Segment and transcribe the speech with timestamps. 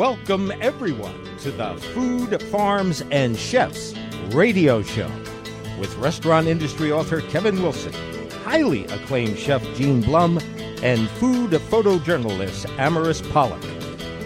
[0.00, 3.92] Welcome, everyone, to the Food, Farms, and Chefs
[4.30, 5.10] radio show
[5.78, 7.92] with restaurant industry author Kevin Wilson,
[8.42, 10.38] highly acclaimed chef Gene Blum,
[10.82, 13.60] and food photojournalist Amaris Pollock.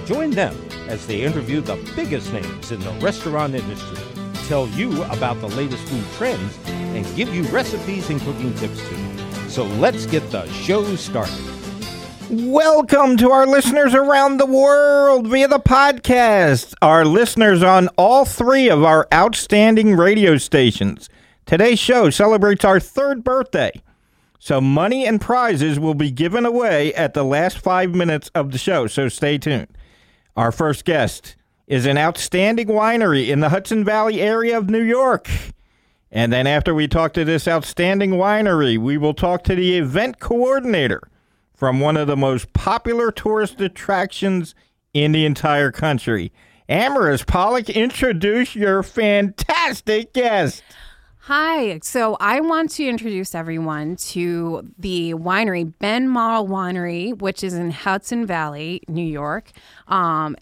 [0.06, 0.56] Join them
[0.86, 3.98] as they interview the biggest names in the restaurant industry,
[4.46, 9.48] tell you about the latest food trends, and give you recipes and cooking tips too.
[9.50, 11.53] So let's get the show started.
[12.30, 18.70] Welcome to our listeners around the world via the podcast, our listeners on all three
[18.70, 21.10] of our outstanding radio stations.
[21.44, 23.72] Today's show celebrates our third birthday.
[24.38, 28.58] So, money and prizes will be given away at the last five minutes of the
[28.58, 29.76] show, so stay tuned.
[30.34, 35.28] Our first guest is an outstanding winery in the Hudson Valley area of New York.
[36.10, 40.20] And then, after we talk to this outstanding winery, we will talk to the event
[40.20, 41.02] coordinator
[41.54, 44.54] from one of the most popular tourist attractions
[44.92, 46.32] in the entire country.
[46.68, 50.62] Amaris Pollock, introduce your fantastic guest.
[51.26, 51.78] Hi.
[51.82, 58.26] So I want to introduce everyone to the winery, Benmarl Winery, which is in Hudson
[58.26, 59.50] Valley, New York.
[59.88, 60.36] Um,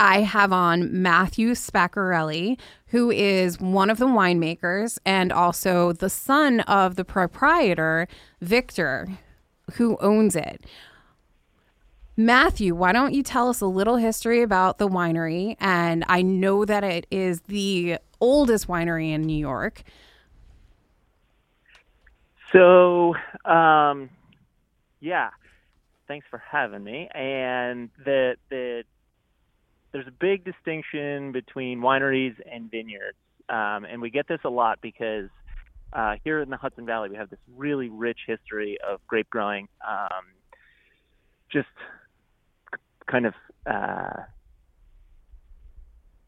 [0.00, 6.58] I have on Matthew Spaccarelli, who is one of the winemakers and also the son
[6.62, 8.08] of the proprietor,
[8.40, 9.06] Victor,
[9.74, 10.64] who owns it.
[12.16, 15.56] Matthew, why don't you tell us a little history about the winery?
[15.60, 19.82] And I know that it is the oldest winery in New York.
[22.52, 24.08] So, um,
[25.00, 25.30] yeah,
[26.08, 27.08] thanks for having me.
[27.14, 28.84] And the the
[29.92, 34.78] there's a big distinction between wineries and vineyards, um, and we get this a lot
[34.80, 35.28] because
[35.96, 39.68] uh, here in the Hudson Valley we have this really rich history of grape growing,
[39.86, 40.26] um,
[41.50, 41.68] just
[43.06, 43.34] kind of.
[43.66, 44.22] Uh,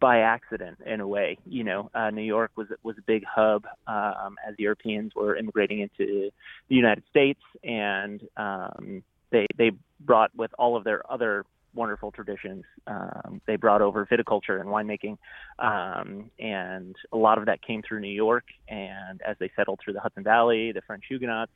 [0.01, 1.37] by accident in a way.
[1.45, 5.81] You know, uh, New York was was a big hub um, as Europeans were immigrating
[5.81, 6.31] into
[6.69, 11.45] the United States, and um, they they brought with all of their other
[11.75, 12.65] wonderful traditions.
[12.87, 15.19] Um, they brought over viticulture and winemaking,
[15.59, 18.45] um, and a lot of that came through New York.
[18.69, 21.53] And as they settled through the Hudson Valley, the French Huguenots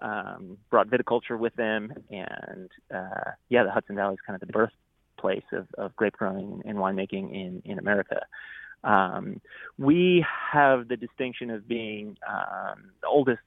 [0.00, 4.52] um, brought viticulture with them, and uh, yeah, the Hudson Valley is kind of the
[4.52, 8.20] birthplace of, of grape growing and winemaking in, in America.
[8.84, 9.40] Um,
[9.78, 13.40] we have the distinction of being um, the oldest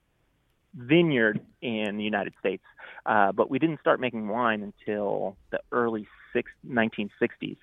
[0.75, 2.63] vineyard in the United States,
[3.05, 7.57] uh, but we didn't start making wine until the early six, 1960s.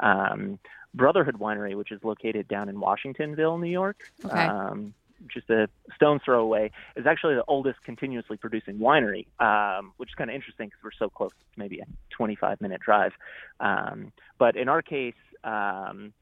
[0.00, 0.58] Um,
[0.94, 4.46] Brotherhood Winery, which is located down in Washingtonville, New York, okay.
[4.46, 4.92] um,
[5.28, 10.14] just a stone's throw away, is actually the oldest continuously producing winery, um, which is
[10.14, 13.12] kind of interesting because we're so close, maybe a 25 minute drive.
[13.60, 15.14] Um, but in our case,
[15.44, 16.12] um,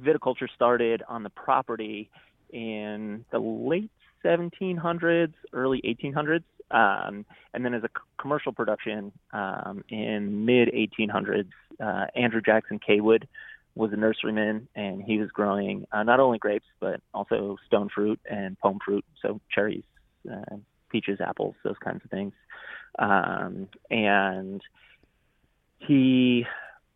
[0.00, 2.10] viticulture started on the property
[2.52, 3.90] in the late
[4.26, 11.48] 1700s, early 1800s, um, and then as a c- commercial production um, in mid 1800s,
[11.80, 13.26] uh, Andrew Jackson Caywood
[13.74, 18.18] was a nurseryman, and he was growing uh, not only grapes but also stone fruit
[18.28, 19.84] and pome fruit, so cherries,
[20.30, 20.56] uh,
[20.90, 22.32] peaches, apples, those kinds of things.
[22.98, 24.62] Um, and
[25.78, 26.46] he,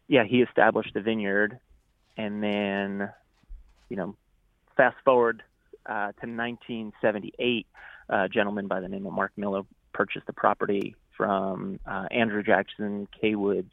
[0.09, 1.61] yeah, he established the vineyard,
[2.17, 3.11] and then,
[3.89, 4.17] you know,
[4.77, 5.43] fast forward
[5.87, 7.67] uh, to 1978,
[8.09, 13.07] a gentleman by the name of Mark Miller purchased the property from uh, Andrew Jackson
[13.21, 13.71] Caywood's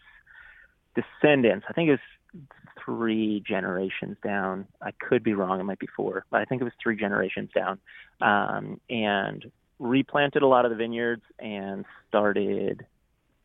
[0.96, 1.66] descendants.
[1.70, 2.42] I think it was
[2.84, 4.68] three generations down.
[4.82, 7.50] I could be wrong; it might be four, but I think it was three generations
[7.54, 7.80] down.
[8.22, 12.86] Um, and replanted a lot of the vineyards and started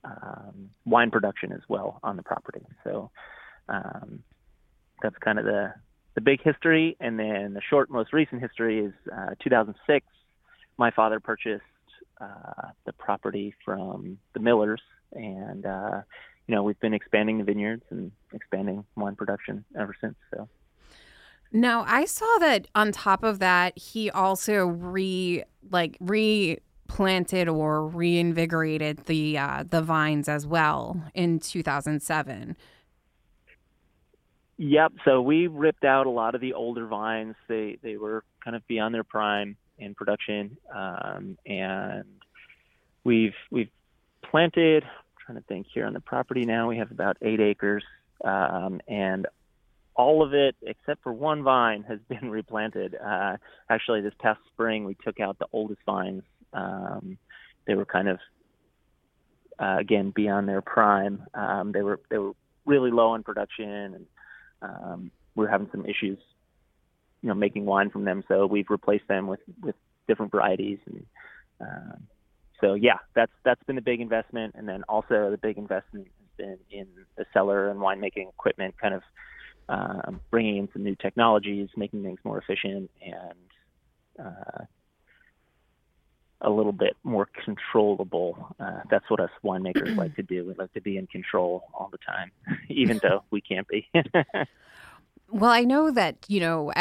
[0.04, 2.64] um, wine production as well on the property.
[2.84, 3.10] So
[3.68, 4.22] um,
[5.02, 5.74] that's kind of the
[6.14, 10.06] the big history, and then the short, most recent history is uh, 2006.
[10.78, 11.62] My father purchased
[12.20, 16.02] uh, the property from the Millers, and uh,
[16.46, 20.14] you know we've been expanding the vineyards and expanding wine production ever since.
[20.34, 20.48] So.
[21.52, 29.04] Now I saw that on top of that, he also re like replanted or reinvigorated
[29.06, 32.56] the uh, the vines as well in 2007.
[34.62, 34.92] Yep.
[35.04, 37.34] So we ripped out a lot of the older vines.
[37.48, 42.04] They they were kind of beyond their prime in production, um, and
[43.02, 43.70] we've we've
[44.30, 44.84] planted.
[44.84, 46.68] I'm trying to think here on the property now.
[46.68, 47.82] We have about eight acres,
[48.24, 49.26] um, and
[49.96, 52.94] all of it except for one vine has been replanted.
[52.94, 53.38] Uh,
[53.68, 56.22] actually, this past spring we took out the oldest vines.
[56.52, 57.18] Um,
[57.66, 58.20] they were kind of
[59.58, 61.24] uh, again beyond their prime.
[61.34, 64.06] Um, they were they were really low in production, and
[64.62, 66.18] um, we're having some issues,
[67.22, 68.22] you know, making wine from them.
[68.28, 69.74] So we've replaced them with with
[70.08, 71.06] different varieties, and
[71.60, 72.02] um,
[72.60, 76.36] so yeah, that's that's been the big investment, and then also the big investment has
[76.36, 76.86] been in
[77.16, 79.02] the cellar and winemaking equipment, kind of
[79.68, 84.64] um, bringing in some new technologies, making things more efficient, and uh,
[86.42, 88.54] a little bit more controllable.
[88.60, 90.44] Uh, that's what us winemakers like to do.
[90.44, 92.30] We like to be in control all the time,
[92.68, 93.88] even though we can't be.
[95.30, 96.72] well, I know that you know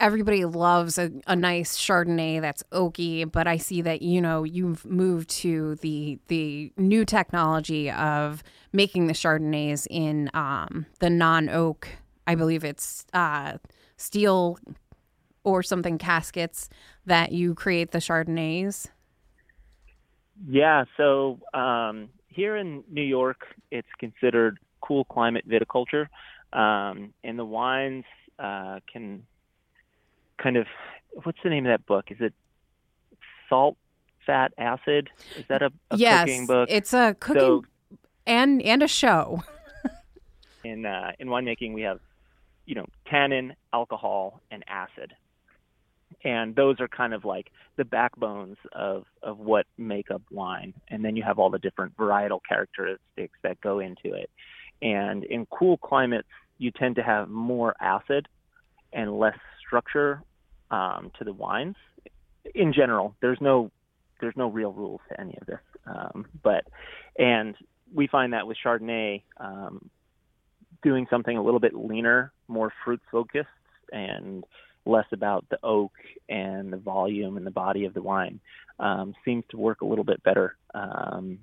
[0.00, 4.84] everybody loves a, a, nice Chardonnay that's oaky, but I see that you know you've
[4.84, 8.42] moved to the the new technology of
[8.72, 11.88] making the Chardonnays in um, the non oak.
[12.26, 13.58] I believe it's uh,
[13.96, 14.58] steel
[15.44, 16.68] or something caskets
[17.06, 18.88] that you create the Chardonnays.
[20.48, 26.08] Yeah, so um, here in New York, it's considered cool climate viticulture,
[26.52, 28.04] um, and the wines
[28.38, 29.22] uh, can
[30.38, 30.66] kind of
[31.24, 32.06] what's the name of that book?
[32.10, 32.34] Is it
[33.48, 33.76] Salt,
[34.26, 35.08] Fat, Acid?
[35.36, 36.68] Is that a, a yes, cooking book?
[36.70, 37.64] It's a cooking so,
[38.26, 39.42] and and a show.
[40.64, 42.00] in uh, in winemaking, we have
[42.66, 45.14] you know tannin, alcohol, and acid,
[46.24, 50.74] and those are kind of like the backbones of of what make up wine.
[50.88, 54.30] And then you have all the different varietal characteristics that go into it.
[54.82, 56.28] And in cool climates,
[56.58, 58.28] you tend to have more acid
[58.92, 60.22] and less structure
[60.70, 61.76] um, to the wines.
[62.54, 63.70] In general, there's no
[64.20, 66.64] there's no real rules to any of this, um, but
[67.18, 67.54] and
[67.94, 69.90] we find that with Chardonnay, um,
[70.82, 73.48] doing something a little bit leaner, more fruit focused,
[73.92, 74.44] and
[74.86, 75.92] less about the oak
[76.28, 78.40] and the volume and the body of the wine
[78.78, 80.56] um, seems to work a little bit better.
[80.74, 81.38] Um,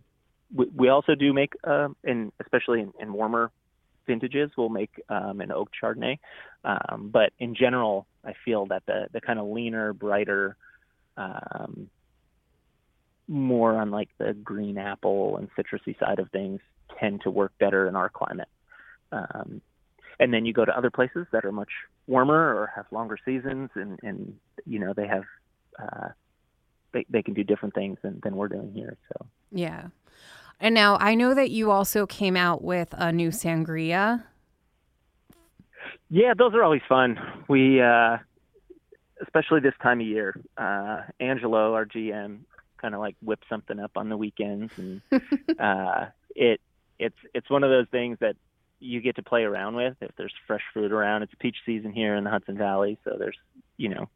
[0.55, 3.51] we, we, also do make, uh, in, especially in, in warmer
[4.05, 6.19] vintages, we'll make um, an oak Chardonnay.
[6.63, 10.55] Um, but in general, I feel that the the kind of leaner, brighter,
[11.17, 11.89] um,
[13.27, 16.59] more on like the green apple and citrusy side of things
[16.99, 18.47] tend to work better in our climate.
[20.19, 21.71] And then you go to other places that are much
[22.07, 25.23] warmer or have longer seasons, and and you know they have
[25.79, 26.09] uh,
[26.91, 28.97] they they can do different things than than we're doing here.
[29.09, 29.87] So yeah.
[30.59, 34.23] And now I know that you also came out with a new sangria.
[36.09, 37.17] Yeah, those are always fun.
[37.49, 38.17] We, uh,
[39.21, 42.41] especially this time of year, uh, Angelo, our GM,
[42.77, 45.01] kind of like whips something up on the weekends, and
[45.59, 46.05] uh,
[46.35, 46.61] it
[46.99, 48.35] it's it's one of those things that
[48.83, 49.95] you get to play around with.
[50.01, 53.37] If there's fresh fruit around, it's peach season here in the Hudson Valley, so there's
[53.77, 54.09] you know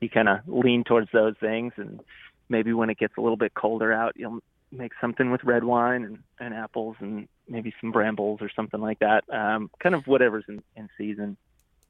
[0.00, 2.00] you kind of lean towards those things, and
[2.48, 4.40] maybe when it gets a little bit colder out, you'll
[4.72, 8.98] make something with red wine and, and apples and maybe some brambles or something like
[8.98, 9.24] that.
[9.32, 11.36] Um, kind of whatever's in, in season.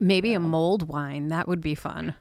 [0.01, 1.29] Maybe a mulled wine.
[1.29, 2.15] That would be fun.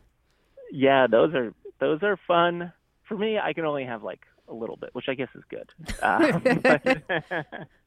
[0.72, 2.72] Yeah, those are those are fun.
[3.08, 5.70] For me, I can only have like a little bit, which I guess is good.
[6.02, 6.44] Um,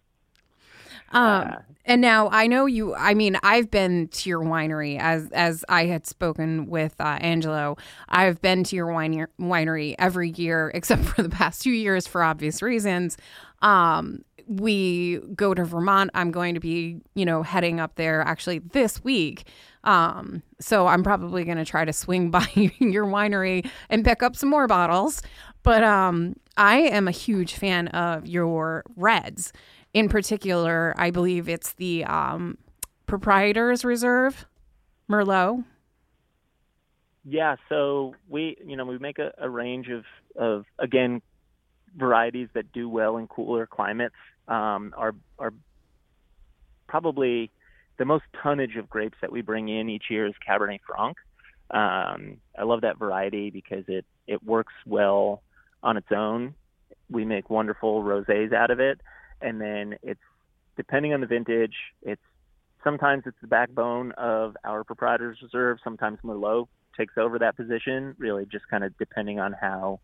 [1.13, 2.95] um, uh, and now I know you.
[2.95, 7.77] I mean, I've been to your winery as as I had spoken with uh, Angelo.
[8.09, 12.23] I've been to your wine, winery every year except for the past two years for
[12.23, 13.17] obvious reasons.
[13.63, 16.11] Um, we go to Vermont.
[16.15, 19.49] I'm going to be, you know, heading up there actually this week.
[19.85, 22.47] Um, so I'm probably going to try to swing by
[22.79, 25.23] your winery and pick up some more bottles.
[25.63, 29.53] But um, I am a huge fan of your reds.
[29.97, 32.59] In particular, I believe it's the um,
[33.07, 34.45] Proprietors Reserve
[35.11, 35.65] Merlot.
[37.25, 40.05] Yeah, so we, you know, we make a, a range of,
[40.37, 41.23] of again
[41.97, 44.15] varieties that do well in cooler climates
[44.49, 45.55] um, are are
[46.87, 47.51] probably
[47.97, 51.17] the most tonnage of grapes that we bring in each year is Cabernet Franc.
[51.71, 55.43] Um, I love that variety because it it works well
[55.83, 56.55] on its own.
[57.09, 59.01] We make wonderful rosés out of it,
[59.41, 60.21] and then it's
[60.77, 61.75] depending on the vintage.
[62.03, 62.23] It's
[62.85, 65.79] sometimes it's the backbone of our proprietors reserve.
[65.83, 68.15] Sometimes Merlot takes over that position.
[68.19, 70.01] Really, just kind of depending on how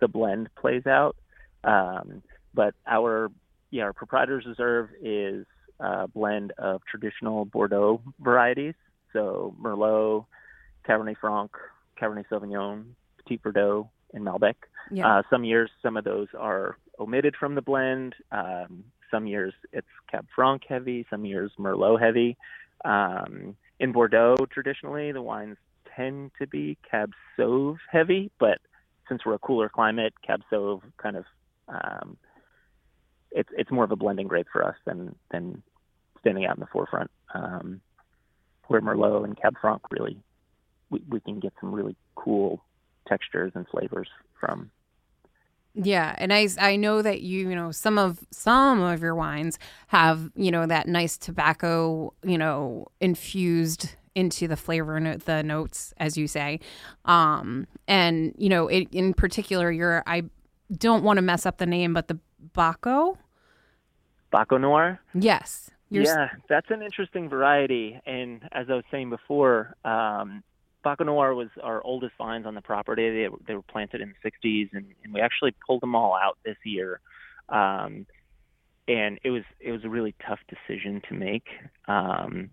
[0.00, 1.16] the blend plays out.
[1.62, 2.22] Um,
[2.52, 3.30] but our
[3.70, 5.46] yeah, our proprietors reserve is
[5.80, 8.74] a blend of traditional Bordeaux varieties,
[9.12, 10.26] so Merlot,
[10.88, 11.50] Cabernet Franc,
[12.00, 12.84] Cabernet Sauvignon,
[13.18, 14.54] Petit Verdot, and Malbec.
[14.90, 15.08] Yeah.
[15.08, 18.14] Uh, some years, some of those are omitted from the blend.
[18.30, 22.36] Um, some years it's Cab Franc heavy, some years Merlot heavy.
[22.84, 25.56] Um, in Bordeaux, traditionally, the wines
[25.96, 28.58] tend to be Cab Sauv heavy, but
[29.08, 31.24] since we're a cooler climate, Cab Sauv kind of
[31.68, 32.16] um,
[33.30, 35.62] it's it's more of a blending grape for us than than
[36.20, 37.10] standing out in the forefront.
[37.34, 37.80] Um,
[38.68, 40.16] where Merlot and Cab Franc really,
[40.88, 42.62] we, we can get some really cool
[43.06, 44.08] textures and flavors
[44.40, 44.70] from.
[45.74, 49.58] Yeah, and I, I know that you you know some of some of your wines
[49.88, 55.92] have you know that nice tobacco you know infused into the flavor and the notes
[55.96, 56.60] as you say,
[57.06, 60.22] um, and you know it, in particular your I
[60.72, 62.18] don't want to mess up the name but the
[62.54, 63.16] Baco.
[64.32, 65.00] Baco Noir.
[65.12, 65.70] Yes.
[65.90, 70.42] yeah, that's an interesting variety, and as I was saying before, um,
[70.84, 73.10] Baco Noir was our oldest vines on the property.
[73.10, 76.38] They, they were planted in the 60s, and, and we actually pulled them all out
[76.44, 77.00] this year.
[77.48, 78.06] Um,
[78.86, 81.46] and it was it was a really tough decision to make
[81.88, 82.50] um,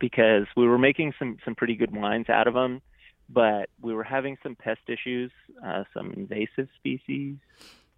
[0.00, 2.82] because we were making some some pretty good wines out of them,
[3.28, 5.30] but we were having some pest issues,
[5.64, 7.36] uh, some invasive species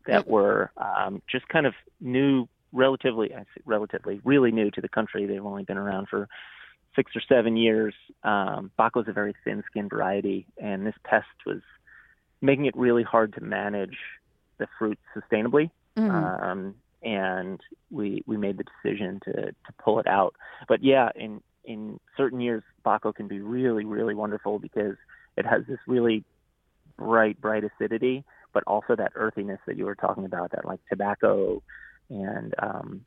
[0.06, 4.88] that were um, just kind of new, relatively I say relatively really new to the
[4.88, 5.24] country.
[5.24, 6.28] They've only been around for
[6.96, 7.94] six or seven years.
[8.22, 11.60] Um, Baco is a very thin-skinned variety, and this pest was
[12.40, 13.96] making it really hard to manage
[14.58, 15.70] the fruit sustainably.
[15.96, 16.10] Mm-hmm.
[16.10, 17.60] Um, and
[17.90, 20.34] we we made the decision to to pull it out.
[20.68, 24.96] But yeah, in in certain years, Baco can be really really wonderful because
[25.36, 26.24] it has this really
[26.96, 31.62] bright bright acidity, but also that earthiness that you were talking about, that like tobacco
[32.10, 33.04] and um,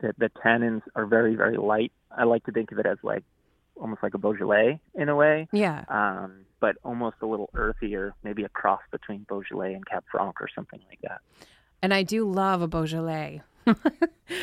[0.00, 1.92] the, the tannins are very very light.
[2.10, 3.24] I like to think of it as like
[3.80, 5.84] almost like a Beaujolais in a way, Yeah.
[5.88, 10.48] um, but almost a little earthier, maybe a cross between Beaujolais and Cab Franc or
[10.54, 11.20] something like that.
[11.82, 13.42] And I do love a Beaujolais.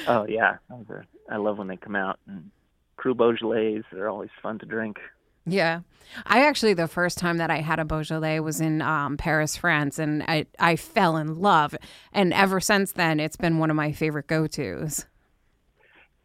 [0.07, 2.51] Oh yeah, are, I love when they come out and
[2.97, 3.81] Cru Beaujolais.
[3.91, 4.99] They're always fun to drink.
[5.45, 5.81] Yeah.
[6.27, 9.97] I actually, the first time that I had a Beaujolais was in um, Paris, France,
[9.97, 11.75] and I, I fell in love.
[12.13, 15.05] And ever since then, it's been one of my favorite go tos.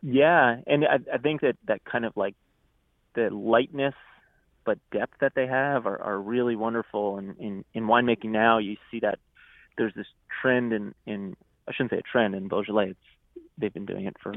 [0.03, 2.35] Yeah, and I, I think that that kind of like
[3.15, 3.95] the lightness
[4.65, 7.19] but depth that they have are, are really wonderful.
[7.19, 9.19] And in, in winemaking now, you see that
[9.79, 10.07] there's this
[10.43, 11.37] trend in, in
[11.69, 12.91] I shouldn't say a trend in Beaujolais.
[12.91, 14.33] It's, they've been doing it for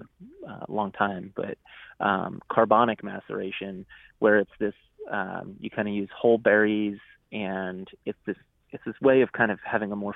[0.47, 1.57] uh, a long time, but
[1.99, 3.85] um, carbonic maceration,
[4.19, 4.73] where it's this
[5.11, 6.99] um, you kind of use whole berries,
[7.31, 8.37] and it's this
[8.71, 10.15] it's this way of kind of having a more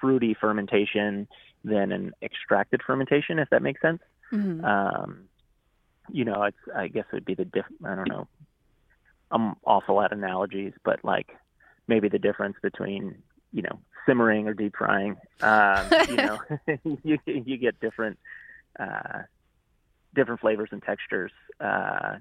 [0.00, 1.28] fruity fermentation
[1.64, 4.00] than an extracted fermentation, if that makes sense.
[4.32, 4.64] Mhm.
[4.64, 5.28] Um,
[6.10, 7.66] you know, it's I guess it would be the diff.
[7.84, 8.28] I don't know.
[9.30, 11.28] I'm awful at analogies, but like
[11.88, 15.16] maybe the difference between you know simmering or deep frying.
[15.40, 16.38] Um, you know,
[17.02, 18.18] you you get different
[18.78, 19.22] uh,
[20.14, 22.16] different flavors and textures uh,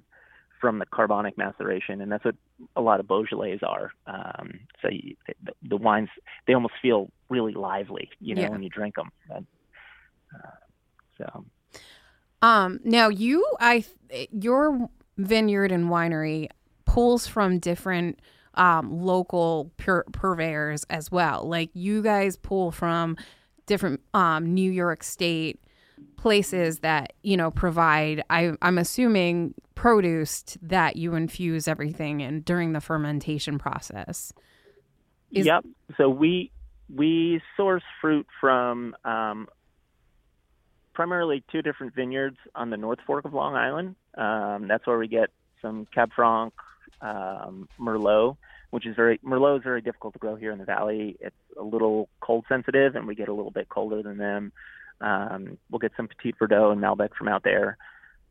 [0.59, 2.35] from the carbonic maceration, and that's what
[2.75, 3.91] a lot of Beaujolais are.
[4.07, 6.09] Um, so you, the, the wines
[6.47, 8.49] they almost feel really lively, you know, Yeah.
[8.49, 9.11] when you drink them.
[9.29, 9.45] And,
[10.33, 10.49] uh,
[11.17, 11.45] so.
[12.41, 13.85] Um, now you, I,
[14.31, 16.49] your vineyard and winery
[16.85, 18.19] pulls from different
[18.55, 21.47] um, local pur- purveyors as well.
[21.47, 23.17] Like you guys pull from
[23.65, 25.59] different um, New York State
[26.17, 28.23] places that you know provide.
[28.29, 34.33] I, I'm assuming produce that you infuse everything in during the fermentation process.
[35.31, 35.65] Is- yep.
[35.97, 36.51] So we
[36.93, 39.47] we source fruit from um,
[40.95, 43.95] primarily two different vineyards on the North Fork of Long Island.
[44.17, 45.29] Um, that's where we get
[45.61, 46.53] some Cab Franc,
[47.01, 48.37] um, Merlot,
[48.71, 51.17] which is very Merlot is very difficult to grow here in the valley.
[51.19, 54.51] It's a little cold sensitive, and we get a little bit colder than them.
[55.01, 57.77] Um, we'll get some Petit Verdot and Malbec from out there.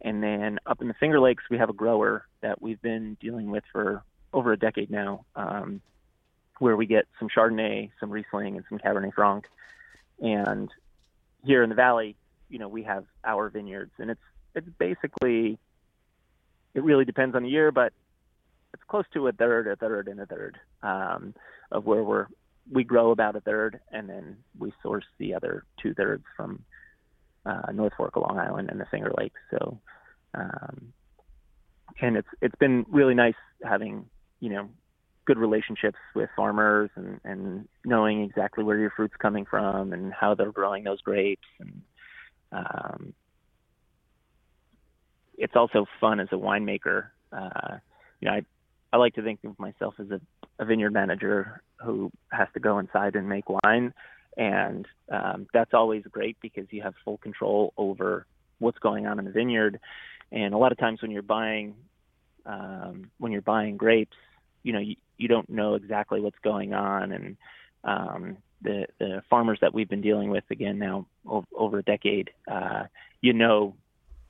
[0.01, 3.51] And then up in the Finger Lakes, we have a grower that we've been dealing
[3.51, 4.03] with for
[4.33, 5.81] over a decade now, um,
[6.59, 9.47] where we get some Chardonnay, some Riesling, and some Cabernet Franc.
[10.21, 10.71] And
[11.45, 12.17] here in the valley,
[12.49, 14.21] you know, we have our vineyards, and it's
[14.55, 15.59] it's basically
[16.75, 17.93] it really depends on the year, but
[18.73, 21.35] it's close to a third, a third, and a third um,
[21.71, 22.27] of where we're
[22.71, 26.65] we grow about a third, and then we source the other two thirds from
[27.45, 29.41] uh, North Fork of Long Island and the Finger Lakes.
[29.51, 29.79] So,
[30.35, 30.93] um,
[32.01, 34.07] and it's it's been really nice having
[34.41, 34.69] you know
[35.27, 40.35] good relationships with farmers and and knowing exactly where your fruit's coming from and how
[40.35, 41.83] they're growing those grapes and
[42.55, 43.13] um,
[45.37, 47.07] it's also fun as a winemaker.
[47.33, 47.79] Uh,
[48.21, 48.43] you know, I
[48.93, 50.21] I like to think of myself as a,
[50.61, 53.93] a vineyard manager who has to go inside and make wine,
[54.37, 58.27] and um, that's always great because you have full control over
[58.61, 59.81] what's going on in the vineyard.
[60.31, 61.75] And a lot of times when you're buying
[62.47, 64.17] um, when you're buying grapes,
[64.63, 67.37] you know you, you don't know exactly what's going on, and
[67.83, 72.31] um, the the farmers that we've been dealing with again now o- over a decade,
[72.51, 72.85] uh,
[73.21, 73.77] you know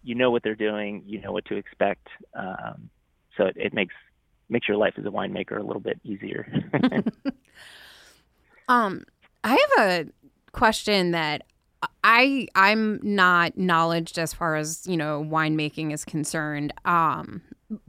[0.03, 2.07] you know what they're doing, you know what to expect.
[2.35, 2.91] Um,
[3.37, 3.95] so it, it makes
[4.49, 6.47] makes your life as a winemaker a little bit easier.
[8.69, 9.05] um,
[9.43, 10.07] I have a
[10.53, 11.45] question that
[12.03, 16.73] I I'm not knowledged as far as you know winemaking is concerned.
[16.85, 17.43] Um,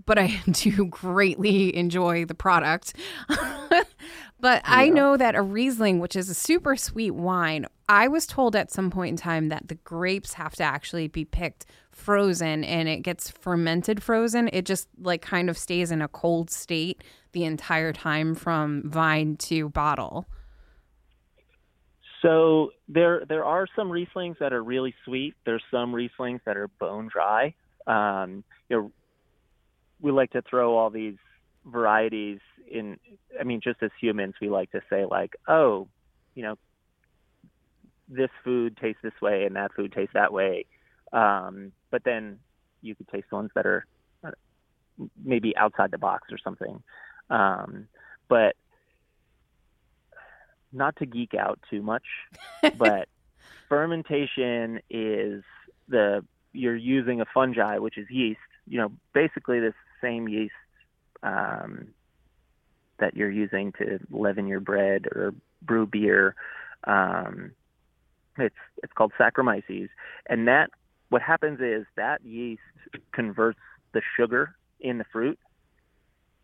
[0.06, 2.96] but I do greatly enjoy the product.
[4.40, 4.76] but yeah.
[4.76, 8.72] I know that a Riesling, which is a super sweet wine, I was told at
[8.72, 13.02] some point in time that the grapes have to actually be picked frozen and it
[13.02, 14.50] gets fermented frozen.
[14.52, 19.38] It just like kind of stays in a cold state the entire time from vine
[19.38, 20.26] to bottle.
[22.22, 25.36] So there there are some Rieslings that are really sweet.
[25.46, 27.54] There's some Rieslings that are bone dry.
[27.86, 28.92] Um, you know,
[30.02, 31.18] we like to throw all these
[31.66, 32.98] varieties in.
[33.40, 35.88] I mean, just as humans, we like to say like, oh,
[36.36, 36.58] you know,
[38.08, 40.66] this food tastes this way and that food tastes that way.
[41.12, 42.40] Um, but then
[42.82, 43.86] you could taste ones that are
[44.24, 44.32] uh,
[45.24, 46.84] maybe outside the box or something.
[47.30, 47.88] Um,
[48.28, 48.56] but
[50.72, 52.06] not to geek out too much,
[52.78, 53.08] but
[53.70, 55.44] fermentation is
[55.88, 58.40] the you're using a fungi, which is yeast.
[58.68, 60.54] You know, basically the same yeast
[61.26, 61.88] um,
[63.00, 66.36] that you're using to leaven your bread or brew beer.
[66.86, 67.52] Um,
[68.38, 69.90] it's it's called Saccharomyces,
[70.28, 70.70] and that
[71.10, 72.62] what happens is that yeast
[73.12, 73.60] converts
[73.94, 75.40] the sugar in the fruit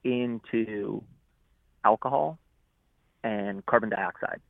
[0.03, 1.03] into
[1.85, 2.39] alcohol
[3.23, 4.41] and carbon dioxide.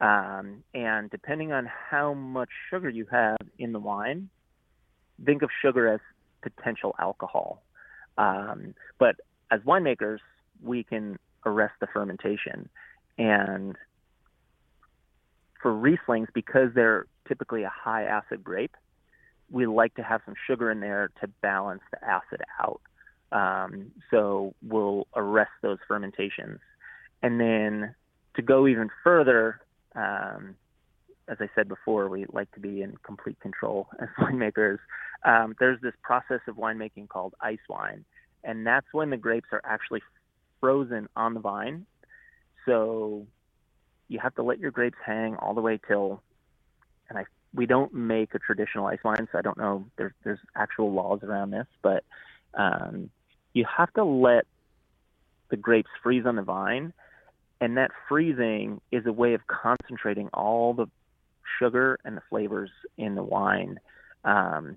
[0.00, 4.28] Um, and depending on how much sugar you have in the wine,
[5.24, 6.00] think of sugar as
[6.42, 7.62] potential alcohol.
[8.16, 9.16] Um, but
[9.54, 10.18] as winemakers,
[10.62, 12.68] we can arrest the fermentation.
[13.18, 13.76] And
[15.62, 18.76] for Rieslings, because they're typically a high acid grape,
[19.50, 22.80] we like to have some sugar in there to balance the acid out.
[23.30, 26.58] Um, so we'll arrest those fermentations.
[27.22, 27.94] And then
[28.36, 29.60] to go even further,
[29.94, 30.56] um,
[31.28, 34.78] as I said before, we like to be in complete control as winemakers.
[35.24, 38.04] Um, there's this process of winemaking called ice wine,
[38.44, 40.02] and that's when the grapes are actually
[40.60, 41.86] frozen on the vine.
[42.66, 43.26] So
[44.08, 46.22] you have to let your grapes hang all the way till,
[47.08, 50.40] and I we don't make a traditional ice wine, so I don't know there's there's
[50.56, 52.04] actual laws around this, but
[52.54, 53.10] um,
[53.52, 54.46] you have to let
[55.50, 56.92] the grapes freeze on the vine
[57.64, 60.86] and that freezing is a way of concentrating all the
[61.58, 63.80] sugar and the flavors in the wine.
[64.24, 64.76] Um,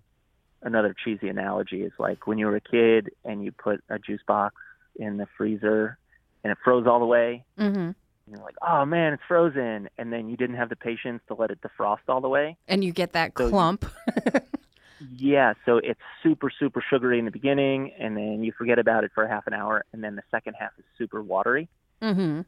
[0.62, 4.22] another cheesy analogy is like when you were a kid and you put a juice
[4.28, 4.56] box
[4.96, 5.98] in the freezer
[6.44, 7.44] and it froze all the way.
[7.60, 7.92] Mm-hmm.
[8.30, 11.50] You're like, oh man, it's frozen, and then you didn't have the patience to let
[11.50, 13.86] it defrost all the way, and you get that so clump.
[15.16, 19.12] yeah, so it's super super sugary in the beginning, and then you forget about it
[19.16, 21.70] for a half an hour, and then the second half is super watery.
[22.02, 22.42] Mm-hmm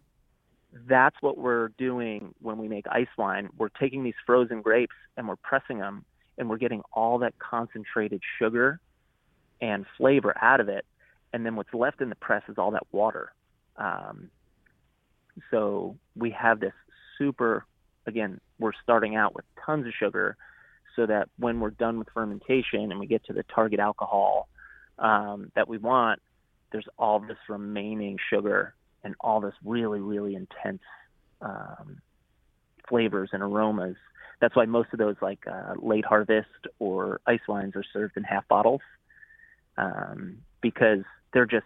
[0.87, 3.49] that's what we're doing when we make ice wine.
[3.57, 6.05] We're taking these frozen grapes and we're pressing them,
[6.39, 8.79] and we're getting all that concentrated sugar
[9.61, 10.85] and flavor out of it.
[11.33, 13.31] And then what's left in the press is all that water.
[13.77, 14.31] Um,
[15.51, 16.73] so we have this
[17.17, 17.65] super,
[18.07, 20.37] again, we're starting out with tons of sugar
[20.95, 24.49] so that when we're done with fermentation and we get to the target alcohol
[24.97, 26.19] um, that we want,
[26.71, 28.73] there's all this remaining sugar
[29.03, 30.81] and all this really really intense
[31.41, 32.01] um,
[32.87, 33.95] flavors and aromas.
[34.39, 36.47] That's why most of those like uh, late harvest
[36.79, 38.81] or ice wines are served in half bottles
[39.77, 41.65] um, because they're just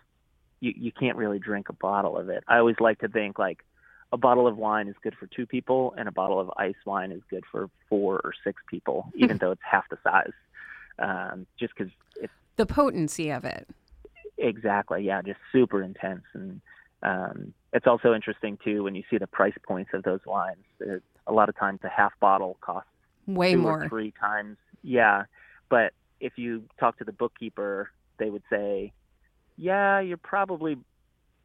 [0.60, 2.44] you, you can't really drink a bottle of it.
[2.48, 3.64] I always like to think like
[4.12, 7.12] a bottle of wine is good for two people and a bottle of ice wine
[7.12, 10.32] is good for four or six people, even though it's half the size.
[11.00, 13.68] Um, just because it's the potency of it.
[14.38, 15.04] Exactly.
[15.04, 15.22] Yeah.
[15.22, 16.24] Just super intense.
[16.34, 16.62] And
[17.02, 20.64] um, it's also interesting too when you see the price points of those wines.
[21.28, 22.90] A lot of times, a half bottle costs
[23.28, 24.58] way two more, or three times.
[24.82, 25.24] Yeah,
[25.70, 28.92] but if you talk to the bookkeeper, they would say,
[29.58, 30.78] "Yeah, you're probably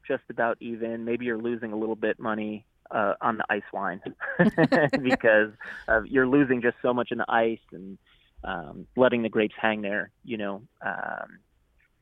[0.07, 1.05] just about even.
[1.05, 4.01] Maybe you're losing a little bit money uh, on the ice wine
[5.03, 5.51] because
[5.87, 7.99] uh, you're losing just so much in the ice and
[8.45, 10.11] um, letting the grapes hang there.
[10.25, 11.39] You know, um,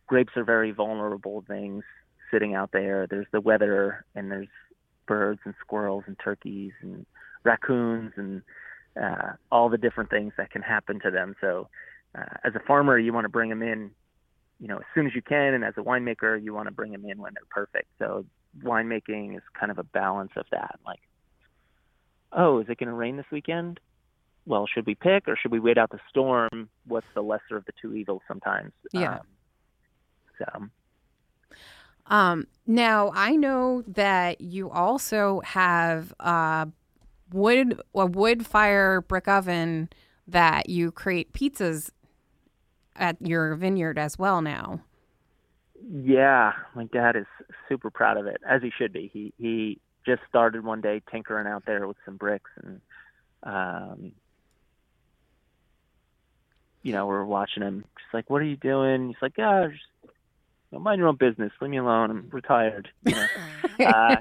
[0.07, 1.85] grapes are very vulnerable things
[2.31, 3.07] sitting out there.
[3.07, 4.49] There's the weather, and there's
[5.07, 7.07] birds and squirrels and turkeys and
[7.47, 8.43] raccoons and
[9.01, 11.35] uh, all the different things that can happen to them.
[11.41, 11.69] So,
[12.17, 13.91] uh, as a farmer, you want to bring them in,
[14.61, 16.93] you know, as soon as you can, and as a winemaker, you want to bring
[16.93, 17.89] them in when they're perfect.
[17.99, 18.25] So,
[18.63, 20.79] winemaking is kind of a balance of that.
[20.85, 21.01] Like,
[22.33, 23.81] oh, is it going to rain this weekend?
[24.47, 26.71] well, should we pick or should we wait out the storm?
[26.87, 28.73] What's the lesser of the two evils sometimes?
[28.93, 29.19] Yeah.
[29.19, 29.21] Um,
[30.39, 30.67] so
[32.07, 36.67] Um, now I know that you also have uh,
[37.33, 39.89] wood a wood fire brick oven
[40.27, 41.91] that you create pizzas
[42.97, 44.81] at your vineyard as well now.
[45.91, 47.27] Yeah, my dad is
[47.69, 49.11] super proud of it, as he should be.
[49.13, 52.81] He he just started one day tinkering out there with some bricks, and
[53.43, 54.13] um,
[56.83, 57.85] you know, we're watching him.
[57.99, 59.09] Just like, what are you doing?
[59.09, 60.11] He's like, yeah, just you
[60.73, 61.53] know, mind your own business.
[61.61, 62.11] Leave me alone.
[62.11, 62.89] I'm retired.
[63.05, 63.27] You know?
[63.87, 64.17] uh,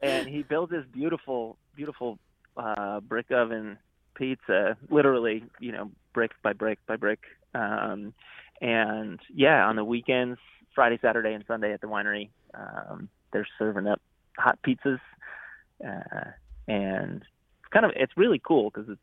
[0.00, 2.18] and he built this beautiful, beautiful
[2.56, 3.78] uh, brick oven
[4.14, 7.20] pizza, literally, you know, brick by brick by brick.
[7.54, 8.14] Um,
[8.60, 10.38] and yeah, on the weekends,
[10.74, 14.00] Friday, Saturday, and Sunday at the winery, um, they're serving up
[14.38, 15.00] hot pizzas,
[15.84, 16.30] uh,
[16.66, 19.00] and it's kind of it's really cool because it's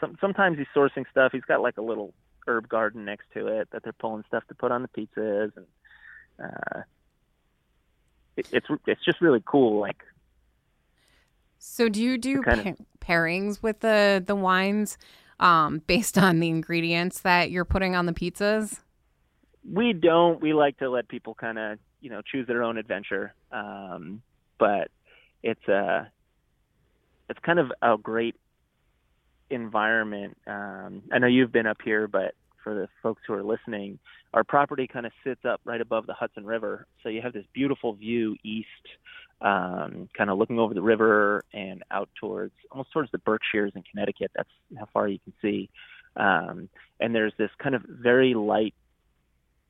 [0.00, 1.32] some, sometimes he's sourcing stuff.
[1.32, 2.14] He's got like a little
[2.46, 5.66] herb garden next to it that they're pulling stuff to put on the pizzas, and
[6.42, 6.80] uh,
[8.36, 9.80] it, it's it's just really cool.
[9.80, 10.02] Like
[11.58, 14.98] So do you do of- pa- pairings with the the wines
[15.40, 18.80] um, based on the ingredients that you're putting on the pizzas?
[19.68, 20.40] we don't.
[20.40, 23.34] We like to let people kind of you know choose their own adventure.
[23.50, 24.22] Um
[24.58, 24.90] but
[25.42, 26.10] it's a
[27.28, 28.36] it's kind of a great
[29.50, 30.36] environment.
[30.46, 33.98] Um i know you've been up here but for the folks who are listening
[34.34, 36.86] our property kind of sits up right above the hudson river.
[37.02, 38.68] So you have this beautiful view east
[39.40, 43.82] um kind of looking over the river and out towards almost towards the berkshires in
[43.82, 44.30] connecticut.
[44.34, 45.68] That's how far you can see.
[46.16, 46.68] Um
[47.00, 48.74] and there's this kind of very light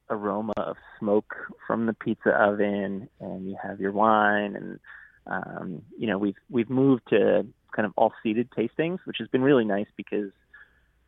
[0.09, 1.35] aroma of smoke
[1.67, 4.79] from the pizza oven and you have your wine and
[5.27, 9.43] um you know we've we've moved to kind of all seated tastings which has been
[9.43, 10.31] really nice because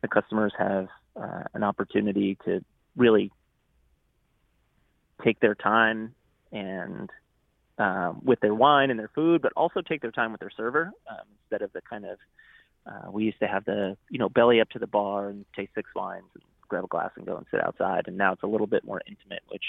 [0.01, 2.63] the customers have uh, an opportunity to
[2.95, 3.31] really
[5.23, 6.13] take their time
[6.51, 7.09] and
[7.79, 10.91] um, with their wine and their food, but also take their time with their server
[11.09, 12.17] um, instead of the kind of
[12.85, 15.71] uh, we used to have the you know belly up to the bar and taste
[15.75, 18.47] six wines and grab a glass and go and sit outside, and now it's a
[18.47, 19.63] little bit more intimate, which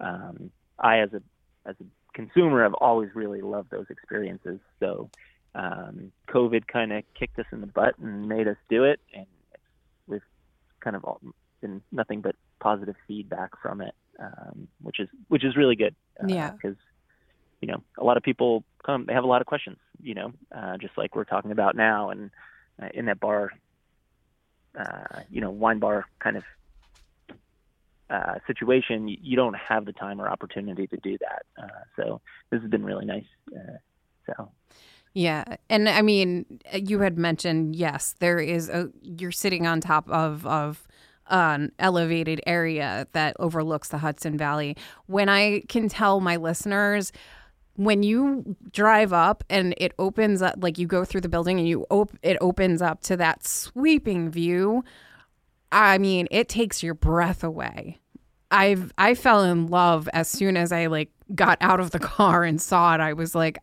[0.00, 1.22] um, I as a
[1.68, 1.84] as a
[2.14, 4.58] consumer have always really loved those experiences.
[4.80, 5.10] So
[5.54, 9.26] um, COVID kind of kicked us in the butt and made us do it, and
[10.06, 10.22] we've
[10.80, 11.20] kind of all
[11.60, 15.94] been nothing but positive feedback from it, um, which is which is really good.
[16.22, 16.50] Uh, Yeah.
[16.52, 16.76] because
[17.60, 20.32] you know a lot of people come, they have a lot of questions, you know,
[20.54, 22.30] uh, just like we're talking about now, and
[22.82, 23.50] uh, in that bar,
[24.78, 26.44] uh, you know, wine bar kind of
[28.10, 31.42] uh, situation, you, don't have the time or opportunity to do that.
[31.62, 32.20] Uh, so
[32.50, 33.24] this has been really nice.
[33.54, 33.76] Uh,
[34.26, 34.50] so
[35.14, 40.08] Yeah, and I mean, you had mentioned yes, there is a you're sitting on top
[40.10, 40.88] of of
[41.28, 44.76] an elevated area that overlooks the Hudson Valley.
[45.06, 47.12] When I can tell my listeners
[47.76, 51.68] when you drive up and it opens up like you go through the building and
[51.68, 54.84] you op- it opens up to that sweeping view
[55.72, 57.98] i mean it takes your breath away.
[58.50, 62.44] I've i fell in love as soon as i like got out of the car
[62.44, 63.00] and saw it.
[63.00, 63.58] I was like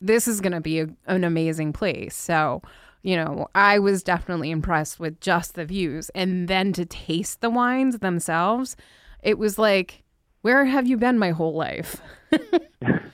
[0.00, 2.14] this is going to be a, an amazing place.
[2.16, 2.62] So
[3.02, 6.10] you know i was definitely impressed with just the views.
[6.14, 8.76] And then to taste the wines themselves
[9.22, 10.04] it was like
[10.42, 12.00] where have you been my whole life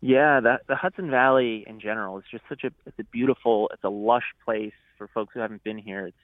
[0.00, 3.84] yeah, the the Hudson Valley in general is just such a it's a beautiful, it's
[3.84, 6.06] a lush place for folks who haven't been here.
[6.06, 6.16] It's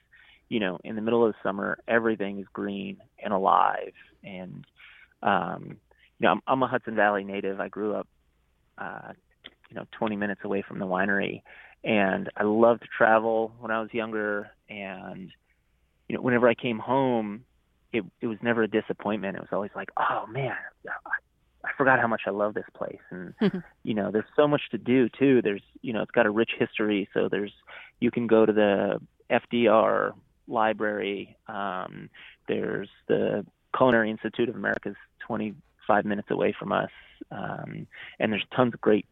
[0.49, 3.93] you know, in the middle of the summer, everything is green and alive.
[4.23, 4.65] And
[5.21, 5.77] um,
[6.19, 7.59] you know, I'm, I'm a Hudson Valley native.
[7.59, 8.07] I grew up,
[8.77, 9.11] uh,
[9.69, 11.41] you know, 20 minutes away from the winery,
[11.83, 14.49] and I loved to travel when I was younger.
[14.69, 15.31] And
[16.07, 17.43] you know, whenever I came home,
[17.93, 19.37] it it was never a disappointment.
[19.37, 20.55] It was always like, oh man,
[21.67, 23.01] I forgot how much I love this place.
[23.09, 23.33] And
[23.83, 25.41] you know, there's so much to do too.
[25.41, 27.09] There's you know, it's got a rich history.
[27.13, 27.53] So there's
[27.99, 30.13] you can go to the FDR
[30.47, 31.37] library.
[31.47, 32.09] Um,
[32.47, 36.91] there's the Culinary Institute of America's 25 minutes away from us,
[37.31, 37.87] um,
[38.19, 39.05] and there's tons of great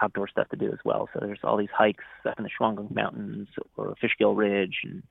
[0.00, 1.08] outdoor stuff to do as well.
[1.12, 5.02] So there's all these hikes up in the Shawangunk Mountains or Fishkill Ridge and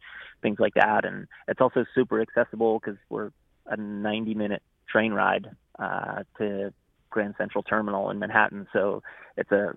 [0.42, 1.06] things like that.
[1.06, 3.32] And it's also super accessible because we're
[3.68, 5.48] a 90 minute train ride
[5.80, 6.74] uh, to
[7.12, 8.68] Grand Central Terminal in Manhattan.
[8.74, 9.04] So
[9.38, 9.76] it's a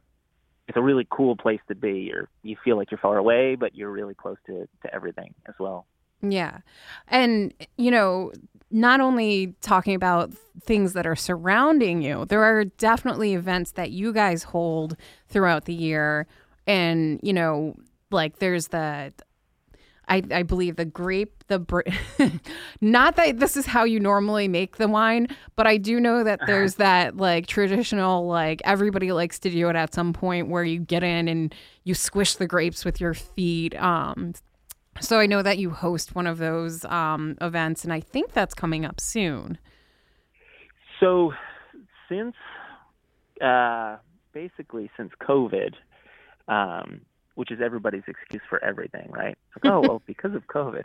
[0.66, 2.10] it's a really cool place to be.
[2.10, 5.54] You're you feel like you're far away, but you're really close to to everything as
[5.58, 5.86] well.
[6.30, 6.58] Yeah.
[7.08, 8.32] And, you know,
[8.70, 14.12] not only talking about things that are surrounding you, there are definitely events that you
[14.12, 14.96] guys hold
[15.28, 16.26] throughout the year.
[16.66, 17.74] And, you know,
[18.10, 19.12] like there's the
[20.08, 21.80] I, I believe the grape, the br-
[22.80, 26.40] not that this is how you normally make the wine, but I do know that
[26.46, 30.80] there's that like traditional like everybody likes to do it at some point where you
[30.80, 33.74] get in and you squish the grapes with your feet.
[33.80, 34.34] Um,
[35.00, 38.54] so I know that you host one of those um, events, and I think that's
[38.54, 39.58] coming up soon.
[41.00, 41.32] So,
[42.08, 42.34] since
[43.40, 43.96] uh,
[44.32, 45.74] basically since COVID,
[46.48, 47.00] um,
[47.34, 49.36] which is everybody's excuse for everything, right?
[49.56, 50.84] Like, oh well, because of COVID.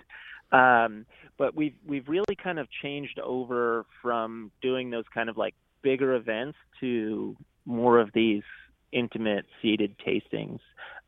[0.51, 1.05] Um,
[1.37, 6.15] but we've we've really kind of changed over from doing those kind of like bigger
[6.15, 7.35] events to
[7.65, 8.43] more of these
[8.91, 10.59] intimate seated tastings.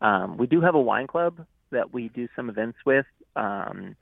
[0.02, 3.96] Um, we do have a wine club that we do some events with um,